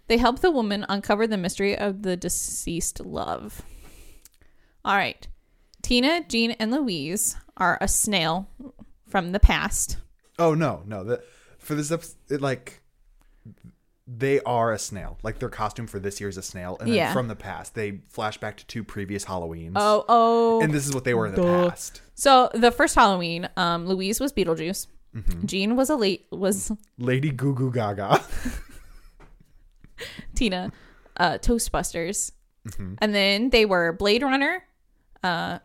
[0.07, 3.61] They help the woman uncover the mystery of the deceased love.
[4.83, 5.27] All right.
[5.81, 8.49] Tina, Gene, and Louise are a snail
[9.07, 9.97] from the past.
[10.39, 11.03] Oh no, no.
[11.03, 11.23] The,
[11.62, 12.82] for this episode, it, like
[14.08, 15.17] they are a snail.
[15.24, 17.13] Like their costume for this year is a snail, and then Yeah.
[17.13, 19.74] from the past, they flash back to two previous Halloweens.
[19.76, 20.62] Oh, oh.
[20.62, 21.69] and this is what they were in the Duh.
[21.69, 22.02] past.
[22.15, 24.88] so the first Halloween, um, Louise was Beetlejuice.
[25.45, 28.21] Gene was a late was Lady Goo Goo Gaga.
[30.36, 30.71] Tina,
[31.17, 32.32] uh, Toastbusters,
[33.00, 34.63] and then they were Blade Runner.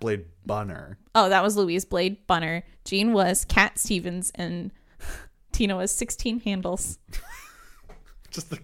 [0.01, 0.99] Blade Bunner.
[1.15, 2.63] Oh, that was Louise Blade Bunner.
[2.85, 4.71] Gene was Cat Stevens, and
[5.57, 6.99] Tina was Sixteen Handles.
[8.31, 8.59] Just the,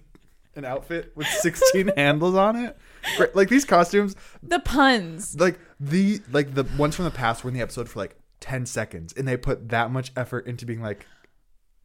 [0.54, 2.76] an outfit with 16 handles on it.
[3.16, 3.34] Great.
[3.34, 5.38] Like these costumes, The puns.
[5.40, 8.66] like the like the ones from the past were in the episode for like 10
[8.66, 11.06] seconds, and they put that much effort into being like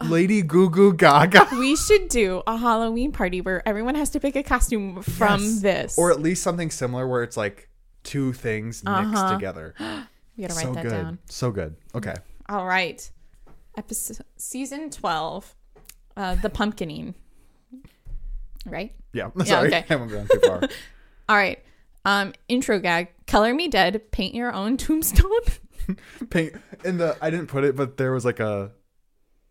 [0.04, 1.48] Lady Goo Goo Gaga.
[1.58, 5.60] We should do a Halloween party where everyone has to pick a costume from Yes.
[5.62, 5.98] this.
[5.98, 7.70] or at least something similar where it's like
[8.04, 9.34] two things mixed Uh-huh.
[9.34, 9.74] together.
[10.36, 11.20] we gotta write so that good, down.
[11.30, 11.76] so good.
[11.96, 12.16] Okay,
[12.50, 13.10] All right,
[13.78, 15.56] episode season twelve,
[16.18, 17.14] uh, the pumpkining.
[18.66, 18.94] Right.
[19.14, 19.30] yeah.
[19.46, 19.78] Sorry, okay.
[19.90, 20.62] I haven't gone too far.
[21.30, 21.64] All right.
[22.04, 24.12] Um, intro gag: Color me dead.
[24.12, 25.30] Paint your own tombstone.
[26.30, 28.72] Paint in the I didn't put it, but there was like a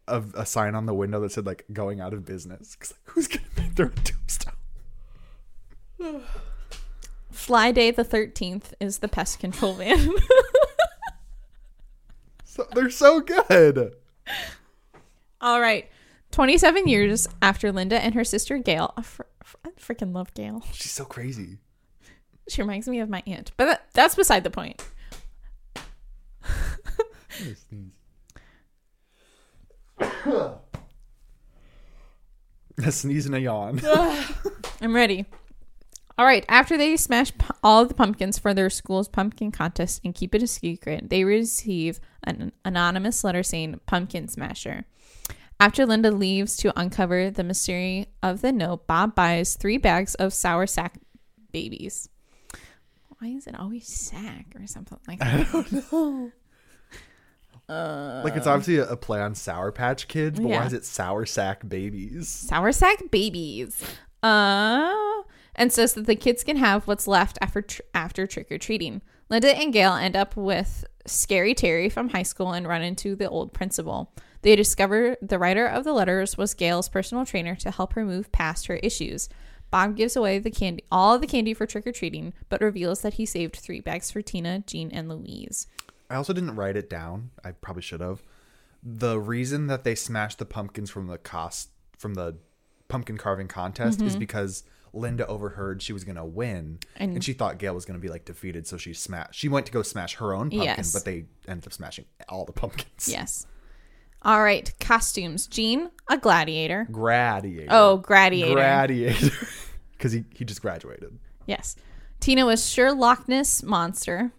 [0.08, 2.76] a, a sign on the window that said like going out of business.
[2.76, 4.52] 'Cause, like, who's gonna paint their own tombstone?
[7.30, 10.10] Fly Day the thirteenth is the pest control van.
[12.44, 13.94] So, they're so good.
[15.40, 15.88] All right.
[16.32, 19.22] 27 years after Linda and her sister Gail, I, fr-
[19.64, 20.62] I freaking love Gail.
[20.72, 21.58] She's so crazy.
[22.48, 24.82] She reminds me of my aunt, but that, that's beside the point.
[32.84, 33.80] A sneeze and a yawn.
[34.82, 35.24] I'm ready.
[36.18, 36.44] All right.
[36.48, 40.42] After they smash pu- all the pumpkins for their school's pumpkin contest and keep it
[40.42, 44.84] a secret, they receive an anonymous letter saying "Pumpkin Smasher."
[45.60, 50.32] After Linda leaves to uncover the mystery of the note, Bob buys three bags of
[50.34, 50.98] sour sack
[51.52, 52.08] babies.
[53.18, 55.34] Why is it always sack or something like that?
[55.34, 56.32] I don't know.
[58.24, 60.60] like it's obviously a, a play on Sour Patch Kids, but Yeah.
[60.60, 62.28] why is it Sour Sack Babies?
[62.28, 63.82] sour sack babies.
[64.22, 64.92] Uh,
[65.56, 69.02] and says that the kids can have what's left after tr- after trick or treating.
[69.28, 73.28] Linda and Gail end up with Scary Terry from high school and run into the
[73.28, 74.12] old principal.
[74.42, 78.30] They discover the writer of the letters was Gail's personal trainer to help her move
[78.30, 79.28] past her issues.
[79.72, 83.00] Bob gives away the candy, all of the candy for trick or treating, but reveals
[83.00, 85.66] that he saved three bags for Tina, Gene, and Louise.
[86.08, 87.30] I also didn't write it down.
[87.42, 88.22] I probably should have.
[88.84, 92.36] The reason that they smashed the pumpkins from the cost from the
[92.86, 94.06] pumpkin carving contest Mm-hmm.
[94.06, 94.62] is because
[94.96, 98.24] Linda overheard she was gonna win, and, And- she thought Gail was gonna be like
[98.24, 99.38] defeated, so she smashed.
[99.38, 100.92] She went to go smash her own pumpkin, Yes.
[100.92, 103.08] but they ended up smashing all the pumpkins.
[103.08, 103.46] Yes.
[104.22, 105.46] All right, costumes.
[105.46, 106.88] Gene, a gladiator.
[106.90, 107.68] Gladiator.
[107.70, 108.54] Oh, gladiator.
[108.54, 109.30] Gladiator.
[109.92, 111.18] Because he, he just graduated.
[111.46, 111.74] Yes.
[112.20, 114.30] Tina was sure Loch Ness monster.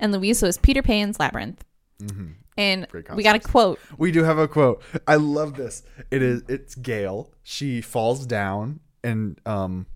[0.00, 1.64] And Louise was Peter Pan's labyrinth.
[2.02, 2.26] Mm-hmm.
[2.58, 3.78] Great we got a quote.
[3.96, 4.82] We do have a quote.
[5.06, 5.82] I love this.
[6.10, 7.30] It is it's Gail.
[7.42, 9.86] She falls down and um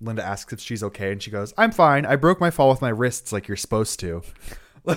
[0.00, 2.06] Linda asks if she's okay and she goes, "I'm fine.
[2.06, 4.22] I broke my fall with my wrists like you're supposed to."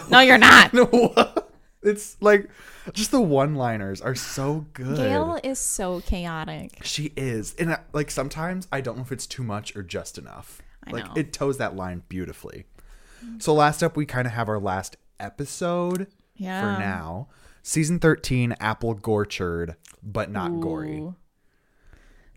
[0.09, 0.73] No, you're not.
[1.83, 2.49] It's like
[2.93, 4.97] just the one-liners are so good.
[4.97, 6.79] Gail is so chaotic.
[6.83, 7.53] She is.
[7.59, 10.63] And uh, like sometimes I don't know if it's too much or just enough.
[10.83, 11.13] I like know.
[11.15, 12.65] it toes that line beautifully.
[13.37, 16.75] So last up we kind of have our last episode Yeah.
[16.75, 17.27] for now.
[17.63, 21.07] Season 13 Apple Gorchard, but not gory.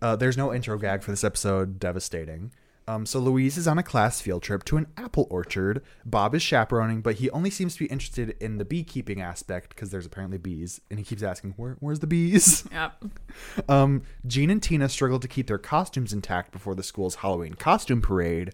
[0.01, 1.79] Uh, there's no intro gag for this episode.
[1.79, 2.51] Devastating.
[2.87, 5.83] Um, so Louise is on a class field trip to an apple orchard.
[6.03, 9.91] Bob is chaperoning, but he only seems to be interested in the beekeeping aspect because
[9.91, 13.03] there's apparently bees, and he keeps asking, "Where, where's the bees?" Yep.
[13.69, 18.01] Um, Gene and Tina struggle to keep their costumes intact before the school's Halloween costume
[18.01, 18.53] parade,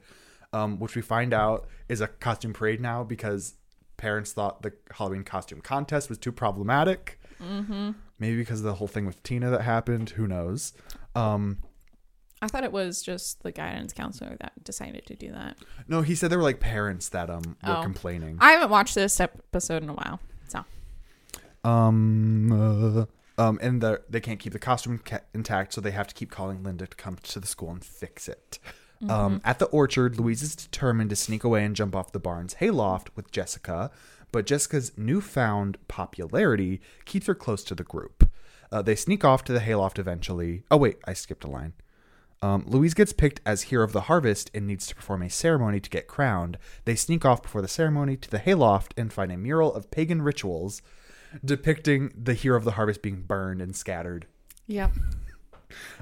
[0.52, 3.54] um, which we find out is a costume parade now because
[3.98, 7.20] parents thought the Halloween costume contest was too problematic.
[7.42, 7.92] Mm-hmm.
[8.20, 10.12] Maybe because of the whole thing with Tina that happened.
[10.12, 10.74] Who knows?
[11.16, 11.60] Um,
[12.42, 15.58] I thought it was just the guidance counselor that decided to do that.
[15.88, 17.82] no, he said there were like parents that um were Oh.
[17.82, 18.38] complaining.
[18.40, 20.64] I haven't watched this episode in a while, so
[21.64, 23.06] Um, uh,
[23.42, 26.32] um, and the, they can't keep the costume ca- intact, so they have to keep
[26.32, 28.60] calling Linda to come to the school and fix it.
[29.10, 32.56] Um, at the orchard, Louise is determined to sneak away and jump off the barn's
[32.56, 33.92] hayloft with Jessica,
[34.32, 38.30] but Jessica's newfound popularity keeps her close to the group.
[38.72, 40.64] Uh, they sneak off to the hayloft eventually.
[40.72, 41.74] Oh, wait, I skipped a line.
[42.42, 45.80] Um, Louise gets picked as hero of the harvest and needs to perform a ceremony
[45.80, 46.58] to get crowned.
[46.84, 50.22] They sneak off before the ceremony to the hayloft and find a mural of pagan
[50.22, 50.82] rituals
[51.44, 54.28] depicting the hero of the harvest being burned and scattered.
[54.68, 54.92] yep.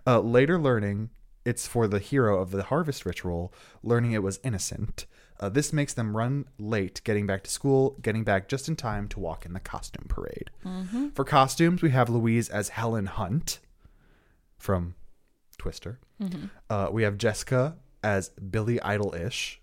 [0.06, 1.10] Uh, later learning
[1.46, 5.06] it's for the hero of the harvest ritual, learning it was innocent.
[5.40, 9.08] Uh, this makes them run late getting back to school, getting back just in time
[9.10, 10.52] to walk in the costume parade.
[11.16, 13.60] For costumes, we have Louise as Helen Hunt
[14.58, 14.96] from
[15.58, 16.00] Twister.
[16.70, 19.60] Uh, we have Jessica as Billy Idol ish.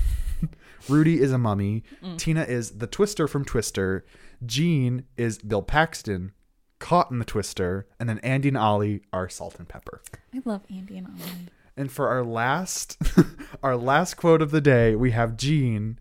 [0.88, 1.82] Rudy is a mummy.
[2.18, 4.04] Tina is the Twister from Twister.
[4.44, 6.32] Gene is Bill Paxton,
[6.78, 7.86] caught in the Twister.
[7.98, 10.02] And then Andy and Ollie are Salt and Pepper.
[10.34, 11.48] I love Andy and Ollie.
[11.76, 12.96] And for our last
[13.62, 15.98] our last quote of the day, we have Gene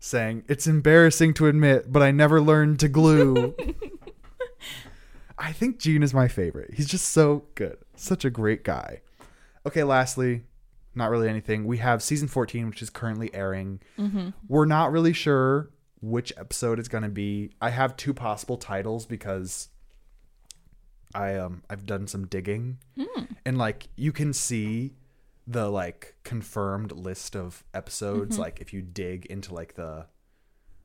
[0.00, 3.54] saying, "It's embarrassing to admit, but I never learned to glue."
[5.38, 6.74] I think Gene is my favorite.
[6.74, 7.78] He's just so good.
[7.94, 9.02] Such a great guy.
[9.66, 10.42] Okay, lastly,
[10.94, 11.64] not really anything.
[11.64, 13.80] We have season 14, which is currently airing.
[13.98, 14.30] Mm-hmm.
[14.48, 17.50] We're not really sure which episode it's going to be.
[17.60, 19.68] I have two possible titles because
[21.14, 22.78] I um I've done some digging.
[23.46, 24.94] And like you can see
[25.46, 30.06] the like confirmed list of episodes like if you dig into like the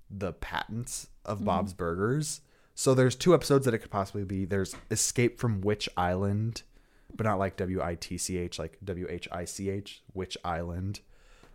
[0.10, 2.42] the patents of Bob's Burgers.
[2.76, 4.46] So there's two episodes that it could possibly be.
[4.46, 6.64] There's Escape from Which Island,
[7.16, 10.38] but not like W I T C H, like W H I C H, Which
[10.44, 11.02] Island.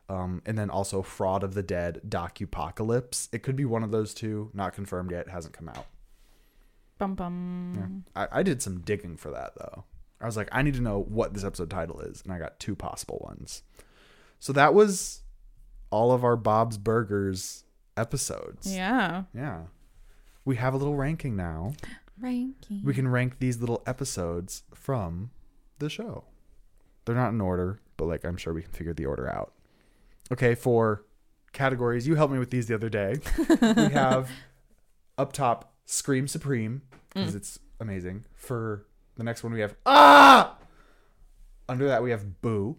[0.09, 3.29] Um, and then also Fraud of the Dead, Docupocalypse.
[3.33, 4.51] It could be one of those two.
[4.55, 5.29] Not confirmed yet.
[5.29, 5.87] Hasn't come out.
[6.99, 8.05] Bum bum.
[8.15, 9.85] I, I did some digging for that though.
[10.21, 12.59] I was like, I need to know what this episode title is, and I got
[12.59, 13.63] two possible ones.
[14.41, 15.23] So that was
[15.91, 17.65] all of our Bob's Burgers
[17.97, 18.75] episodes.
[18.75, 19.25] Yeah.
[19.35, 19.63] Yeah.
[20.45, 21.75] We have a little ranking now.
[22.21, 22.83] Ranking.
[22.85, 25.31] We can rank these little episodes from
[25.79, 26.25] the show.
[27.05, 29.53] They're not in order, but like I'm sure we can figure the order out.
[30.33, 31.05] Okay, for
[31.53, 33.17] categories, you helped me with these the other day.
[33.61, 34.31] we have
[35.17, 36.83] up top Scream Supreme
[37.14, 38.24] because it's amazing.
[38.37, 38.85] For
[39.16, 40.57] the next one, we have Ah.
[41.66, 42.77] Under that, we have Boo.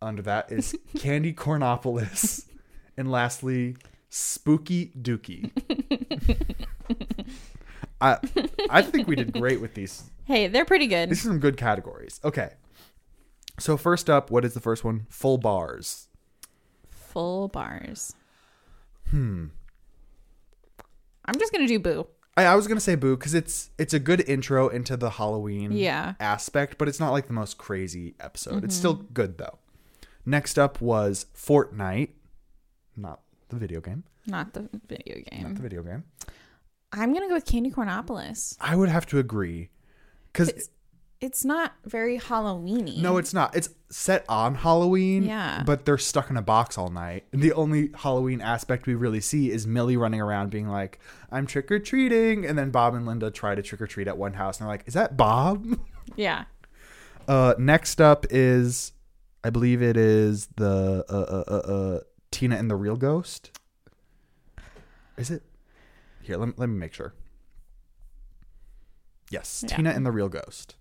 [0.00, 2.46] Under that is Candy Cornopolis,
[2.96, 3.76] and lastly,
[4.08, 5.50] Spooky Dookie.
[8.00, 8.18] I
[8.70, 10.10] I think we did great with these.
[10.24, 11.10] Hey, they're pretty good.
[11.10, 12.20] These are some good categories.
[12.24, 12.54] Okay.
[13.58, 15.06] So first up, what is the first one?
[15.10, 16.08] Full bars.
[16.88, 18.14] Full bars.
[19.10, 19.48] Hmm.
[21.24, 22.06] I'm just gonna do boo.
[22.36, 25.72] I, I was gonna say boo because it's it's a good intro into the Halloween
[25.72, 26.14] Yeah.
[26.20, 28.64] aspect, but it's not like the most crazy episode.
[28.64, 28.80] It's mm-hmm.
[28.80, 29.58] still good though.
[30.24, 32.14] Next up was Fort Night,
[32.96, 35.42] not the video game, Not the video game.
[35.42, 35.54] not game.
[35.56, 36.04] the video game.
[36.92, 38.56] I'm gonna go with Candy Cornopolis.
[38.60, 39.70] I would have to agree
[40.32, 40.68] because It's,
[41.22, 42.98] it's not very Halloweeny.
[43.00, 43.54] no, it's not.
[43.56, 45.62] It's set on Halloween, Yeah.
[45.64, 47.24] but they're stuck in a box all night.
[47.32, 50.98] And the only Halloween aspect we really see is Millie running around being like,
[51.30, 54.18] "I'm trick or treating," and then Bob and Linda try to trick or treat at
[54.18, 55.64] one house, and they're like, "Is that Bob?"
[56.16, 56.44] Yeah.
[57.28, 58.92] Uh, next up is,
[59.44, 62.00] I believe it is the uh, uh, uh, uh,
[62.32, 63.56] Tina and the Real Ghost.
[65.16, 65.42] Is it?
[66.22, 67.14] Here, let, let me make sure.
[69.30, 69.76] Yes, Yeah.
[69.76, 70.74] Tina and the Real Ghost.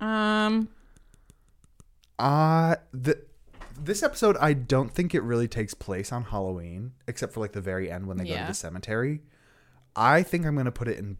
[0.00, 0.68] Um.
[2.18, 3.22] Uh the
[3.80, 7.60] this episode I don't think it really takes place on Halloween, except for like the
[7.60, 8.42] very end when they go Yeah.
[8.42, 9.20] to the cemetery.
[9.94, 11.16] I think I'm gonna put it in.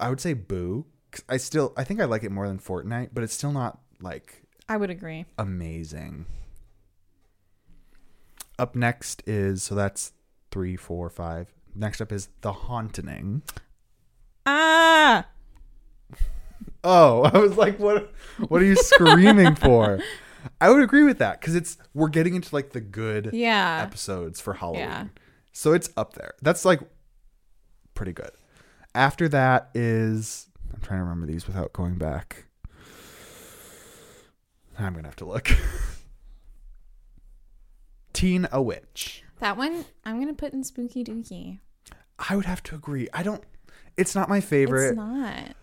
[0.00, 0.86] I would say Boo.
[1.12, 3.52] 'cause I still I think I like it more than Fort Night, but it's still
[3.52, 5.26] not like I would agree.
[5.38, 6.26] amazing.
[8.58, 10.12] Up next is so that's
[10.50, 11.52] three, four, five.
[11.74, 13.42] Next up is The Haunting.
[14.46, 15.26] Ah,
[16.84, 18.12] Oh, I was like, what?
[18.48, 20.00] What are you screaming for?
[20.60, 23.82] I would agree with that because it's we're getting into like the good yeah.
[23.82, 25.04] episodes for Halloween, Yeah.
[25.52, 26.32] so it's up there.
[26.40, 26.80] That's like
[27.94, 28.30] pretty good.
[28.94, 32.46] After that is I'm trying to remember these without going back.
[34.78, 35.50] I'm gonna have to look.
[38.14, 39.22] Teen a Witch.
[39.40, 41.58] That one I'm gonna put in Spooky Dookie.
[42.18, 43.08] I would have to agree.
[43.12, 43.42] I don't.
[43.96, 44.88] It's not my favorite.
[44.90, 45.54] It's not.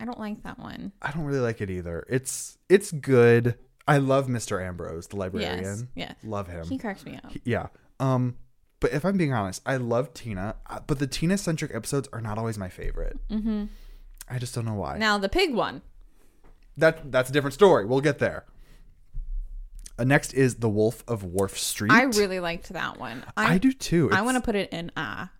[0.00, 0.92] I don't like that one.
[1.02, 2.06] I don't really like it either.
[2.08, 3.56] It's it's good.
[3.86, 4.64] I love Mr.
[4.64, 5.62] Ambrose, the librarian.
[5.62, 5.84] Yes.
[5.94, 6.28] Yeah.
[6.28, 6.64] Love him.
[6.66, 7.30] He cracks me up.
[7.32, 7.66] He- yeah.
[7.98, 8.36] Um
[8.80, 12.20] but if I'm being honest, I love Tina, uh, but the Tina centric episodes are
[12.22, 13.18] not always my favorite.
[13.30, 13.66] Mm-hmm.
[14.28, 14.96] I just don't know why.
[14.96, 15.82] Now the pig one.
[16.78, 17.84] that that's a different story.
[17.84, 18.46] We'll get there.
[19.98, 21.92] Uh, next is The Wolf of Wharf Street.
[21.92, 23.22] I really liked that one.
[23.36, 24.08] I I do too.
[24.12, 25.30] I want to put it in ah.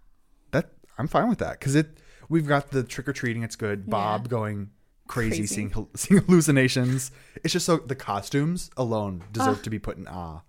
[0.51, 1.99] that I'm fine with that cuz it
[2.31, 3.91] we've got the trick or treating, it's good.
[3.91, 4.71] Bob going
[5.07, 5.47] crazy, Crazy.
[5.47, 7.11] Seeing, seeing hallucinations.
[7.45, 10.43] It's just so the costumes alone deserve to be put in ah.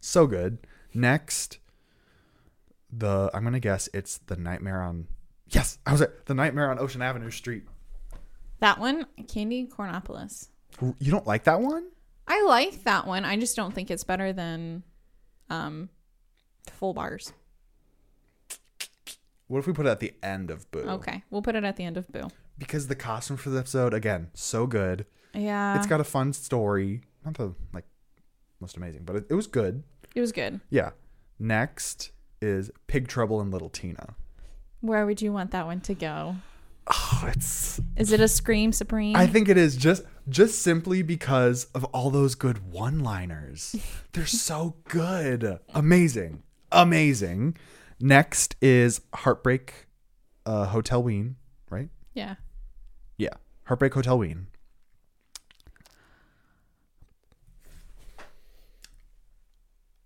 [0.00, 0.58] So good.
[0.92, 1.58] Next
[2.92, 5.06] the I'm going to guess it's The Nightmare on
[5.48, 7.64] Yes, I was at The Nightmare on Ocean Avenue Street.
[8.60, 10.48] That one, Candy Cornopolis.
[10.98, 11.88] You don't like that one?
[12.26, 13.24] I like that one.
[13.24, 14.82] I just don't think it's better than
[15.48, 15.88] um
[16.70, 17.32] full bars.
[19.52, 20.78] What if we put it at the end of Boo?
[20.78, 21.22] Okay.
[21.28, 22.28] We'll put it at the end of Boo.
[22.56, 25.04] Because the costume for the episode again, so good.
[25.34, 25.76] Yeah.
[25.76, 27.02] it's got a fun story.
[27.22, 27.84] Not the like
[28.60, 29.82] most amazing, but it, it was good.
[30.14, 30.60] it was good.
[30.70, 30.92] Yeah.
[31.38, 34.14] Next is Pig Trouble in Little Tina.
[34.80, 36.36] Where would you want that one to go?
[36.86, 39.16] Oh, it's Is it a Scream Supreme?
[39.16, 43.76] I think it is just just simply because of all those good one-liners.
[44.14, 45.58] They're so good.
[45.74, 46.42] Amazing.
[46.72, 47.58] Amazing.
[48.00, 49.86] Next is Heartbreak
[50.46, 51.36] uh Hotel Ween,
[51.70, 51.88] right?
[52.14, 52.34] yeah.
[53.16, 53.34] Yeah.
[53.64, 54.48] Heartbreak Hotel Ween.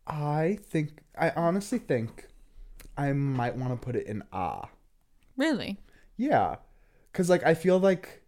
[0.07, 2.29] I think I honestly think
[2.97, 4.69] I might want to put it in ah.
[5.37, 5.79] Really?
[6.17, 6.57] Yeah.
[7.13, 8.23] Cuz like I feel like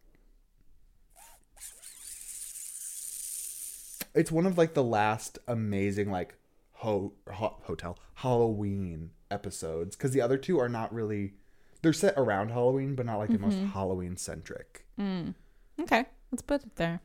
[4.14, 6.34] it's one of like the last amazing like
[6.72, 11.34] ho, ho hotel Halloween episodes cuz the other two are not really
[11.82, 14.86] they're set around Halloween but not like the most Halloween centric.
[14.98, 16.04] Okay.
[16.30, 17.00] Let's put it there.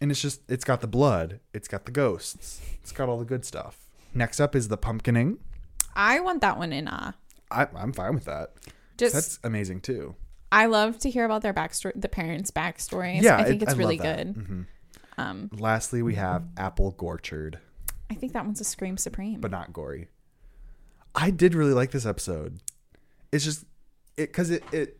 [0.00, 3.24] And it's just it's got the blood, it's got the ghosts, it's got all the
[3.24, 3.86] good stuff.
[4.14, 5.38] Next up is the pumpkining.
[5.94, 7.14] I want that one in ah.
[7.50, 8.52] I, I'm fine with that.
[8.98, 10.14] Just That's amazing too.
[10.52, 13.22] I love to hear about their backstory, the parents' backstories.
[13.22, 14.66] Yeah, I think it- it's I really good.
[15.18, 17.58] Um, Lastly, we have apple gorchard,
[18.10, 19.40] I think that one's a Scream Supreme.
[19.40, 20.08] but not gory.
[21.14, 22.60] I did really like this episode.
[23.32, 23.64] It's just
[24.16, 24.98] it because it it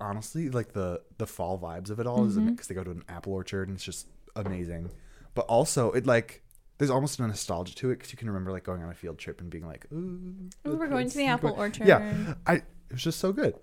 [0.00, 2.50] honestly like the the fall vibes of it all is mm-hmm.
[2.50, 4.90] because they go to an apple orchard and it's just amazing.
[5.34, 6.42] But also it like
[6.78, 9.18] there's almost a nostalgia to it because you can remember like going on a field
[9.18, 11.86] trip and being like, ooh, Ooh, we're going to the apple orchard.
[11.86, 13.54] Yeah, I it was just so good.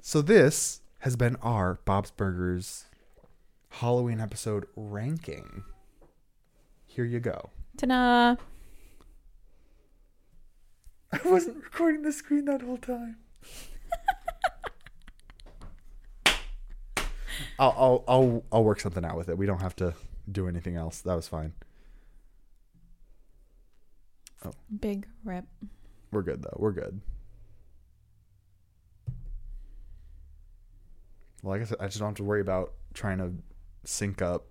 [0.00, 2.86] So this has been our Bob's Burgers
[3.68, 5.64] Halloween episode ranking.
[6.86, 7.50] Here you go.
[7.76, 8.36] Ta-da!
[11.12, 13.16] I wasn't recording the screen that whole time.
[17.58, 19.38] I'll, I'll I'll I'll work something out with it.
[19.38, 19.94] We don't have to
[20.30, 21.00] do anything else.
[21.00, 21.52] That was fine.
[24.44, 24.52] Oh.
[24.80, 25.44] Big rip.
[26.10, 26.56] We're good though.
[26.58, 27.00] We're good.
[31.42, 33.32] Well, like I said, I just don't have to worry about trying to
[33.84, 34.46] sync up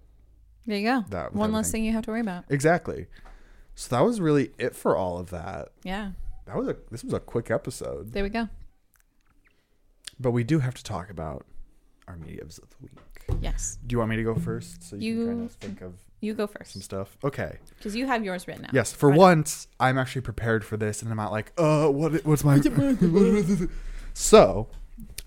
[0.66, 1.05] There you go.
[1.09, 1.34] that.
[1.36, 2.45] One less thing you have to worry about.
[2.49, 3.07] Exactly.
[3.76, 5.70] So that was really it for all of that.
[5.84, 6.11] Yeah.
[6.45, 8.49] That was a this was a quick episode, There we go.
[10.20, 11.45] but we do have to talk about
[12.07, 13.39] our mediums of the week.
[13.41, 13.78] Yes.
[13.86, 15.93] Do you want me to go first so you, You- can kind of think of
[16.22, 16.74] You go first.
[16.74, 17.18] some stuff?
[17.24, 17.57] Okay.
[17.78, 18.74] Because you have yours written out.
[18.74, 18.91] Yes.
[18.93, 19.18] For Right.
[19.18, 22.26] once, I'm actually prepared for this, and I'm not like, uh, what?
[22.26, 22.59] What's my?
[24.14, 24.68] so,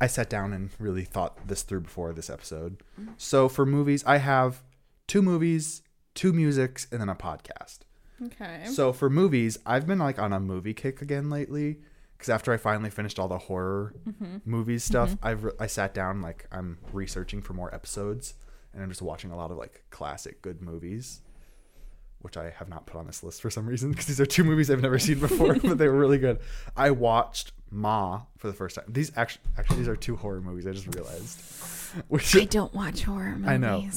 [0.01, 2.83] I sat down and really thought this through before this episode.
[3.17, 4.63] So for movies, I have
[5.07, 5.83] two movies,
[6.15, 7.81] two musics, and then a podcast.
[8.25, 8.65] Okay.
[8.67, 11.79] So for movies, I've been like on a movie kick again lately
[12.17, 14.39] because after I finally finished all the horror mm-hmm.
[14.45, 15.27] movies stuff, mm-hmm.
[15.27, 18.35] I've re- I sat down like I'm researching for more episodes
[18.73, 21.21] and I'm just watching a lot of like classic good movies.
[22.21, 24.43] which I have not put on this list for some reason because these are two
[24.45, 26.41] movies I've never seen before, but they were really good.
[26.77, 28.87] I watched Ma for the first time.
[28.89, 30.67] These actually, actually, these are two horror movies.
[30.67, 31.41] I just realized.
[32.09, 33.49] Which I don't watch horror movies.
[33.49, 33.89] I know.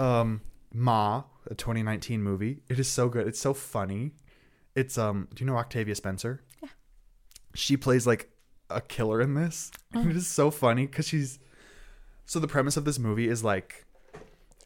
[0.00, 0.40] Um
[0.72, 2.60] Ma, a 2019 movie.
[2.68, 3.26] It is so good.
[3.26, 4.12] It's so funny.
[4.74, 6.42] It's um do you know Octavia Spencer?
[6.62, 6.68] Yeah.
[7.54, 8.30] She plays like
[8.70, 9.70] a killer in this.
[9.92, 11.38] And it is so funny cuz she's
[12.26, 13.86] So the premise of this movie is like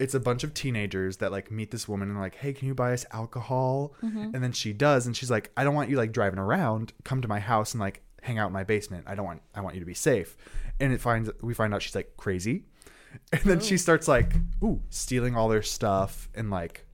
[0.00, 2.74] it's a bunch of teenagers that like meet this woman and like, "Hey, can you
[2.74, 3.94] buy us alcohol?"
[4.34, 6.92] And then she does and she's like, "I don't want you like driving around.
[7.04, 9.04] Come to my house and like hang out in my basement.
[9.06, 10.36] I don't want I want you to be safe."
[10.80, 12.64] And it finds we find out she's like crazy.
[13.32, 16.84] And then she starts like, ooh, stealing all their stuff and like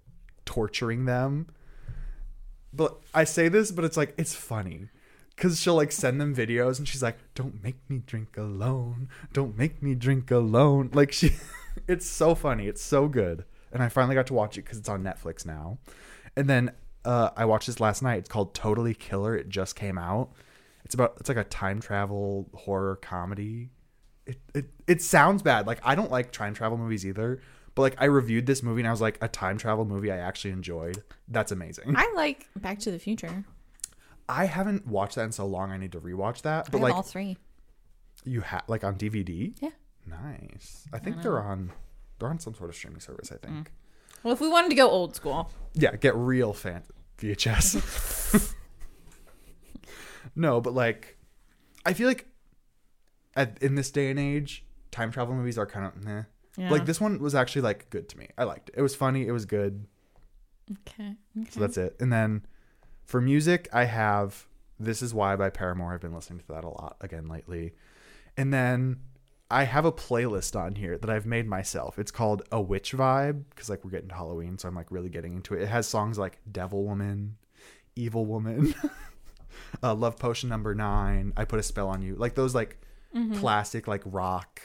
[0.44, 1.48] torturing them.
[2.72, 4.88] But I say this, but it's like it's funny.
[5.36, 9.08] Cause she'll like send them videos and she's like, Don't make me drink alone.
[9.32, 10.90] Don't make me drink alone.
[10.92, 11.36] Like she
[11.88, 12.66] it's so funny.
[12.68, 13.44] It's so good.
[13.72, 15.78] And I finally got to watch it because it's on Netflix now.
[16.36, 16.72] And then
[17.04, 18.18] uh, I watched this last night.
[18.18, 19.36] It's called Totally Killer.
[19.36, 20.30] It just came out.
[20.84, 23.70] It's about it's like a time travel horror comedy
[24.28, 25.66] it, it it sounds bad.
[25.66, 27.40] Like I don't like time travel movies either.
[27.74, 30.16] But like I reviewed this movie and I was like, a time travel movie I
[30.18, 31.02] actually enjoyed.
[31.28, 31.94] That's amazing.
[31.96, 33.44] I, I like Back to the Future.
[34.28, 35.70] I haven't watched that in so long.
[35.72, 36.66] I need to rewatch that.
[36.66, 37.36] I But like all three.
[38.24, 39.54] you have like on DVD.
[39.60, 39.70] Yeah.
[40.06, 40.86] Nice.
[40.92, 41.70] I think they're on
[42.18, 43.30] they're on some sort of streaming service.
[43.30, 43.40] I Mm.
[43.42, 43.72] think.
[44.24, 46.82] Well, if we wanted to go old school, Yeah, get real fan
[47.18, 48.54] VHS.
[50.34, 51.16] no, but like,
[51.86, 52.26] I feel like
[53.38, 56.24] at, in this day and age, time travel movies are kind of meh.
[56.56, 56.70] yeah.
[56.70, 58.28] Like this one was actually like good to me.
[58.36, 58.74] I liked it.
[58.76, 59.26] It was funny.
[59.26, 59.86] It was good.
[60.88, 61.14] Okay.
[61.38, 61.50] okay.
[61.50, 61.96] So that's it.
[62.00, 62.44] And then
[63.04, 64.46] for music, I have
[64.78, 65.94] This Is Why by Paramore.
[65.94, 67.72] I've been listening to that a lot again lately.
[68.36, 68.98] And then
[69.50, 71.98] I have a playlist on here that I've made myself.
[71.98, 75.08] It's called A Witch Vibe because like we're getting to Halloween, so I'm like really
[75.08, 75.62] getting into it.
[75.62, 77.36] It has songs like Devil Woman,
[77.96, 78.74] Evil Woman,
[79.82, 82.14] uh, Love Potion Number Nine, I Put a Spell on You.
[82.16, 82.78] Like those like
[83.34, 84.60] classic like rock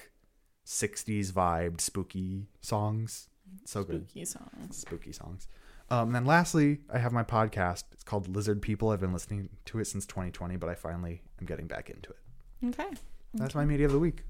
[0.66, 3.30] 60s vibed spooky songs.
[3.66, 4.78] So good Spooky songs.
[4.78, 5.48] spooky songs.
[5.90, 7.84] Um, and then lastly, I have my podcast.
[7.92, 8.90] It's called Lizard People.
[8.90, 12.70] I've been listening to it since 2020, but I finally am getting back into it.
[12.70, 12.90] Okay.
[13.34, 14.24] That's my media of the week.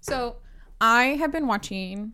[0.00, 0.36] So
[0.80, 2.12] I have been watching.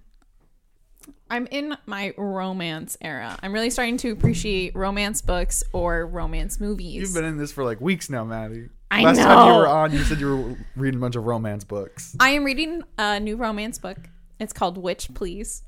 [1.30, 3.38] I'm in my romance era.
[3.42, 6.94] I'm really starting to appreciate romance books or romance movies.
[6.94, 8.68] You've been in this for like weeks now, Maddie.
[8.90, 11.64] I Last time you were on, you said you were reading a bunch of romance
[11.64, 12.16] books.
[12.18, 13.98] I am reading a new romance book.
[14.40, 15.62] It's called Witch Please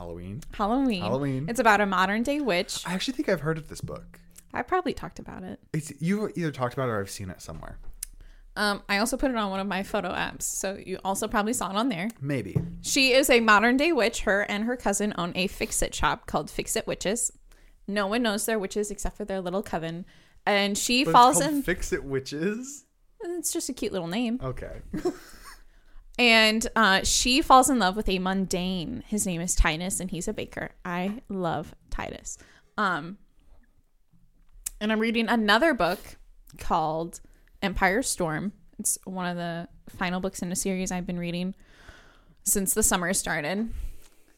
[0.00, 0.40] Halloween.
[0.52, 1.02] Halloween.
[1.02, 1.46] Halloween.
[1.48, 2.82] It's about a modern day witch.
[2.86, 4.18] I actually think I've heard of this book.
[4.54, 5.60] I probably talked about it.
[5.72, 7.78] It's you either talked about it or I've seen it somewhere.
[8.56, 11.52] Um, I also put it on one of my photo apps, so you also probably
[11.52, 12.10] saw it on there.
[12.20, 12.56] Maybe.
[12.82, 14.22] She is a modern day witch.
[14.22, 17.32] Her and her cousin own a fix it shop called Fix It Witches.
[17.86, 20.04] No one knows they're witches except for their little coven.
[20.46, 21.62] And she But falls called in.
[21.62, 22.84] Fix It Witches.
[23.20, 24.40] It's just a cute little name.
[24.42, 24.80] Okay.
[26.20, 29.02] And uh, she falls in love with a mundane.
[29.06, 30.72] His name is Titus, and he's a baker.
[30.84, 32.36] I love Titus.
[32.76, 33.16] Um,
[34.82, 35.98] and I'm reading another book
[36.58, 37.20] called
[37.62, 38.52] Empire Storm.
[38.78, 41.54] It's one of the final books in a series I've been reading
[42.44, 43.70] since the summer started.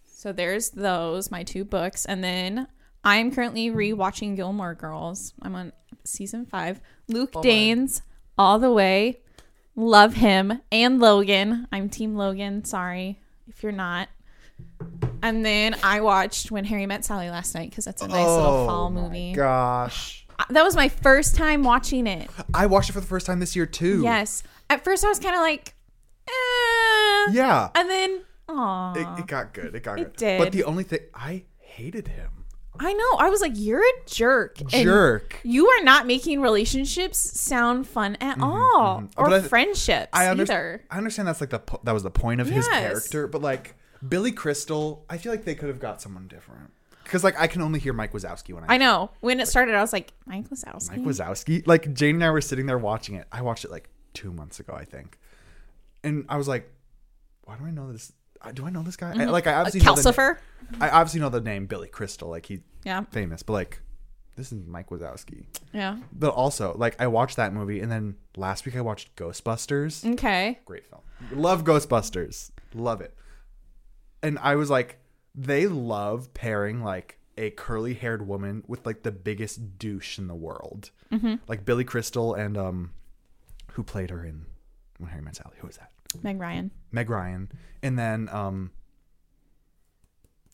[0.04, 2.04] So there's those, my two books.
[2.04, 2.68] And then
[3.04, 5.34] I'm currently rewatching Gilmore Girls.
[5.42, 5.72] I'm on
[6.04, 6.80] season five.
[7.08, 8.02] Luke oh, Danes,
[8.38, 9.20] all the way.
[9.74, 10.60] Love him.
[10.70, 11.66] And Logan.
[11.72, 12.64] I'm Team Logan.
[12.64, 14.08] Sorry if you're not.
[15.22, 18.44] And then I watched When Harry Met Sally last night because that's a nice little
[18.44, 19.32] oh fall Oh movie.
[19.32, 20.21] Gosh.
[20.51, 22.30] That was my first time watching it.
[22.55, 24.03] I watched it for the first time this year too.
[24.03, 24.43] Yes.
[24.70, 25.74] At first, I was kind of like,
[26.28, 27.33] eh.
[27.33, 27.68] Yeah.
[27.74, 28.95] And then, aw.
[28.95, 29.74] It, it got good.
[29.74, 30.39] It got It good.
[30.39, 32.30] But the only thing I hated him.
[32.80, 33.18] I know.
[33.18, 34.57] I was like, you're a jerk.
[34.68, 35.39] Jerk.
[35.45, 39.11] You are not making relationships sound fun at all, mhm.
[39.16, 40.30] or But I- friendships I either.
[40.30, 40.80] understand.
[40.91, 43.74] I understand that's like the po- that was the point of his character, but like
[44.09, 46.72] Billy Crystal, I feel like they could have got someone different.
[47.05, 49.11] Because like I can only hear Mike Wazowski when I, I know.
[49.20, 50.90] When it started, I was like, Mike Wazowski.
[50.90, 51.66] Mike Wazowski.
[51.66, 53.26] Like Jane and I were sitting there watching it.
[53.32, 55.18] I watched it like two months ago, I think,
[56.05, 56.70] and I was like,
[57.44, 58.12] "Why do I know this?
[58.40, 59.12] I- Do I know this guy?
[59.16, 60.38] I, like I Uh, obviously know the, Calcifer.
[60.80, 62.28] I obviously know the name Billy Crystal.
[62.28, 63.03] Like he's Yeah.
[63.11, 63.80] famous, but like
[64.36, 65.44] this is Mike Wazowski.
[65.72, 65.98] Yeah.
[66.12, 70.11] But also, like I watched that movie, and then last week I watched Ghostbusters.
[70.14, 70.59] Okay.
[70.64, 71.03] Great film.
[71.32, 72.50] Love Ghostbusters.
[72.74, 73.14] Love it.
[74.22, 74.98] And I was like,
[75.35, 80.35] they love pairing like a curly haired woman with like the biggest douche in the
[80.35, 80.91] world.
[81.11, 81.37] Mm-hmm.
[81.49, 82.93] Like Billy Crystal and um
[83.72, 84.47] who played her in
[84.99, 85.55] When Harry Met Sally.
[85.59, 85.91] Who was that?
[86.22, 86.70] Meg Ryan.
[86.91, 87.51] Meg Ryan.
[87.83, 88.70] And then um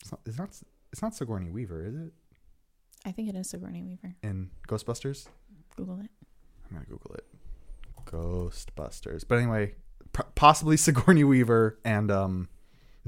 [0.01, 0.49] it's not it's not,
[0.91, 2.13] it's not Sigourney Weaver, is it?
[3.05, 4.15] I think it is Sigourney Weaver.
[4.23, 5.27] in Ghostbusters?
[5.75, 6.09] Google it.
[6.69, 7.25] I'm gonna Google it.
[8.05, 9.23] Ghostbusters.
[9.27, 9.75] But anyway,
[10.35, 12.49] possibly Sigourney Weaver and um,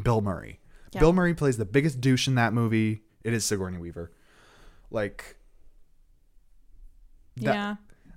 [0.02, 0.60] Bill Murray.
[0.92, 1.00] Yeah.
[1.00, 3.02] Bill Murray plays the biggest douche in that movie.
[3.24, 4.12] It is Sigourney Weaver.
[4.90, 5.38] Like,
[7.38, 7.76] that, yeah.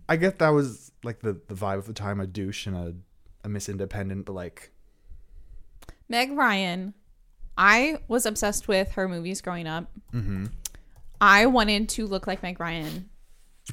[0.08, 2.94] I get that was like the the vibe of the time, a douche and a
[3.44, 4.72] a Miss Independent, but like,
[6.08, 6.94] Meg Ryan.
[7.56, 9.90] I was obsessed with her movies growing up.
[10.12, 10.46] mm-hmm.
[11.20, 13.08] I wanted to look like Meg Ryan.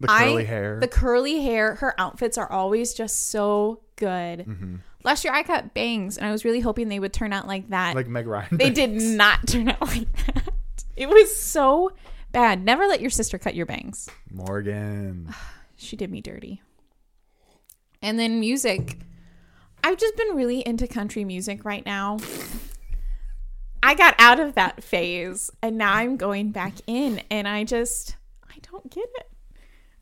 [0.00, 0.78] the I- curly hair.
[0.80, 4.40] The curly hair, her outfits are always just so good.
[4.40, 4.76] mm-hmm.
[5.04, 7.68] Last year I got bangs and I was really hoping they would turn out like
[7.70, 7.94] that.
[7.94, 8.56] like Meg Ryan.
[8.56, 10.48] they did not turn out like that.
[10.96, 11.92] It was so
[12.32, 12.64] bad.
[12.64, 14.08] Never let your sister cut your bangs.
[14.30, 15.32] Morgan.
[15.80, 16.60] She did me dirty.
[18.02, 18.98] And then music.
[19.84, 22.16] I've just been really into country music right now.
[23.80, 28.16] I got out of that phase and now I'm going back in and I just
[28.50, 29.30] I don't get it.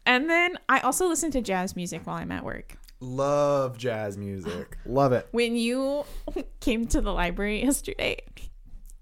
[0.06, 2.78] And then I also listen to jazz music while I'm at work.
[3.00, 4.78] Love jazz music.
[4.86, 5.28] Love it.
[5.30, 6.04] When you
[6.60, 8.22] came to the library yesterday,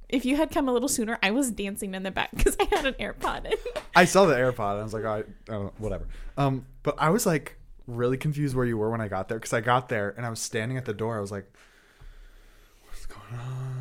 [0.09, 2.65] if you had come a little sooner, I was dancing in the back because I
[2.75, 3.55] had an AirPod in.
[3.95, 4.73] I saw the AirPod.
[4.73, 6.07] And I was like, I, I don't know, whatever.
[6.37, 9.53] Um, but I was like really confused where you were when I got there because
[9.53, 11.17] I got there and I was standing at the door.
[11.17, 11.47] I was like,
[12.87, 13.74] "What's going on?"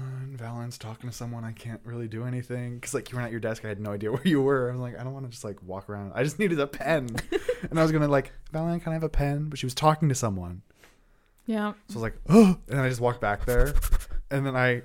[0.43, 1.43] Valen's talking to someone.
[1.43, 3.63] I can't really do anything because like you weren't at your desk.
[3.63, 4.69] I had no idea where you were.
[4.69, 6.11] I was like, I don't want to just like walk around.
[6.15, 7.15] I just needed a pen,
[7.69, 9.45] and I was gonna like, Valen, can I have a pen?
[9.49, 10.61] But she was talking to someone.
[11.45, 11.73] Yeah.
[11.87, 13.73] So I was like, oh, and then I just walked back there,
[14.31, 14.83] and then I,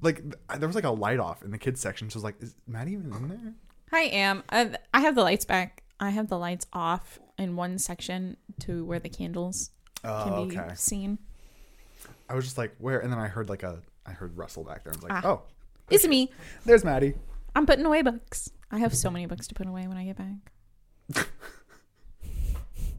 [0.00, 0.22] like,
[0.58, 2.08] there was like a light off in the kids section.
[2.10, 3.54] So I was like, is Matt even in there?
[3.92, 4.42] I am.
[4.48, 5.82] Uh, I have the lights back.
[5.98, 9.70] I have the lights off in one section to where the candles
[10.02, 10.72] can Oh, be okay.
[10.74, 11.18] seen.
[12.30, 13.00] I was just like, where?
[13.00, 14.92] And then I heard like a, I heard Russell back there.
[14.92, 15.28] I was like, Ah.
[15.28, 15.42] oh,
[15.90, 16.30] It's me.
[16.64, 17.14] there's Maddie.
[17.54, 18.50] I'm putting away books.
[18.70, 21.26] I have so many books to put away when I get back.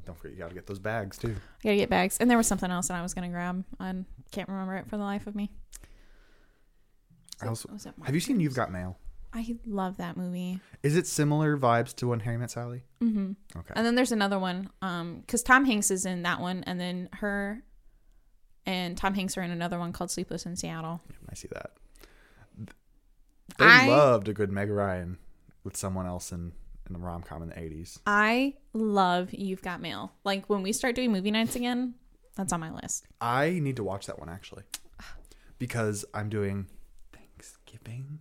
[0.06, 1.36] Don't forget, you gotta get those bags too.
[1.64, 2.18] I gotta get bags.
[2.20, 3.64] And there was something else that I was gonna grab.
[3.80, 3.96] I
[4.32, 5.52] can't remember it for the life of me.
[7.42, 7.70] I also,
[8.04, 8.98] have you seen You've Got Mail?
[9.34, 10.60] I love that movie.
[10.84, 12.84] Is it similar vibes to When Harry Met Sally?
[13.02, 13.32] Mm-hmm.
[13.60, 13.74] Okay.
[13.76, 17.08] And then there's another one, um, because Tom Hanks is in that one, and then
[17.14, 17.64] her
[18.66, 21.02] and Tom Hanks are in another one called Sleepless in Seattle.
[21.30, 21.72] I see that.
[23.58, 25.18] They I- loved a good Meg Ryan
[25.64, 26.54] with someone else in
[26.88, 28.00] in the rom com in the eighties.
[28.08, 30.12] I love You've Got Mail.
[30.24, 31.96] Like when we start doing movie nights again,
[32.36, 33.06] that's on my list.
[33.20, 34.64] I need to watch that one actually,
[35.60, 36.68] because I'm doing
[37.14, 38.20] Thanksgiving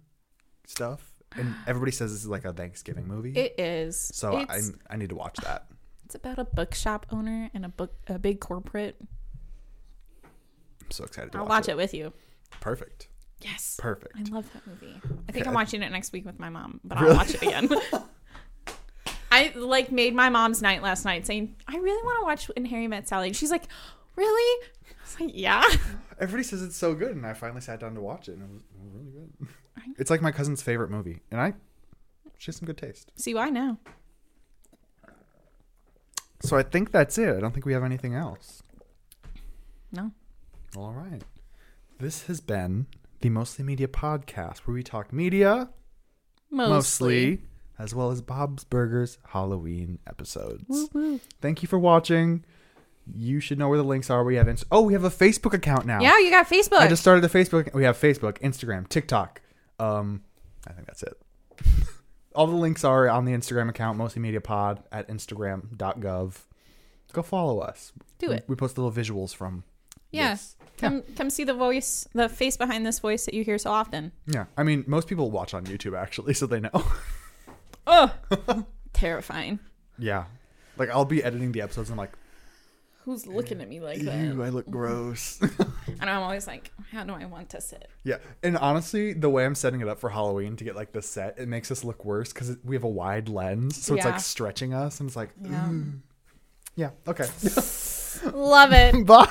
[0.66, 3.32] stuff, and everybody says this is like a Thanksgiving movie.
[3.32, 3.98] It is.
[3.98, 4.60] so I
[4.90, 5.66] I need to watch that.
[6.04, 8.96] it's about a bookshop owner and a book a big corporate.
[10.90, 12.12] I'm so excited to I'll watch, watch it with you.
[12.60, 13.06] Perfect.
[13.42, 13.76] Yes.
[13.78, 14.16] Perfect.
[14.18, 15.00] I love that movie.
[15.28, 15.48] I think Okay.
[15.48, 17.12] I'm watching it next week with my mom, but Really?
[17.12, 17.68] I'll watch it again.
[19.32, 22.64] I like made my mom's night last night saying, I really want to watch When
[22.66, 23.28] Harry Met Sally.
[23.28, 23.64] And she's like,
[24.16, 24.66] Really?
[24.88, 25.62] I was like, Yeah.
[26.20, 28.50] Everybody says it's so good, and I finally sat down to watch it, and it
[28.52, 28.62] was
[28.92, 29.48] really good.
[29.98, 31.54] It's like my cousin's favorite movie, and I
[32.38, 33.12] she has some good taste.
[33.16, 33.78] See why now?
[36.42, 37.34] So I think that's it.
[37.36, 38.62] I don't think we have anything else.
[39.92, 40.10] No.
[40.76, 41.22] All right.
[41.98, 42.86] This has been
[43.20, 45.68] the Mostly Media podcast, where we talk media
[46.50, 46.70] Mostly.
[46.70, 47.42] mostly,
[47.78, 50.64] as well as Bob's Burgers Halloween episodes.
[50.68, 51.20] Woo woo.
[51.40, 52.44] Thank you for watching.
[53.12, 54.22] You should know where the links are.
[54.24, 56.00] We have Inst- oh, we have a Facebook account now.
[56.00, 56.78] Yeah, you got Facebook.
[56.78, 57.74] I just started a Facebook.
[57.74, 59.40] We have Facebook, Instagram, TikTok.
[59.78, 60.22] Um,
[60.66, 61.14] I think that's it.
[62.34, 66.36] All the links are on the Instagram account, mostly media pod at instagram.gov.
[67.12, 67.92] Go follow us.
[68.18, 68.44] Do it.
[68.46, 69.64] We post little visuals from.
[70.12, 70.36] Yeah.
[70.80, 74.12] Come come see the voice, the face behind this voice that you hear so often.
[74.26, 74.46] Yeah.
[74.56, 76.84] I mean, most people watch on YouTube actually, so they know.
[77.86, 78.12] Oh,
[78.92, 79.58] terrifying.
[79.98, 80.24] yeah.
[80.76, 82.12] Like I'll be editing the episodes and I'm like,
[83.04, 84.12] Who's looking at me like ew, that?
[84.44, 85.40] I look gross.
[86.00, 87.88] And I'm always like, how do I want to sit?
[88.04, 88.18] yeah.
[88.42, 91.38] And honestly, the way I'm setting it up for Halloween to get like the set,
[91.38, 94.72] it makes us look worse because we have a wide lens, so it's like stretching
[94.72, 95.68] us, and it's like, Yeah.
[95.68, 96.00] Mm.
[96.76, 96.90] yeah.
[97.08, 97.26] Okay.
[98.32, 99.04] Love it.
[99.06, 99.28] Bye.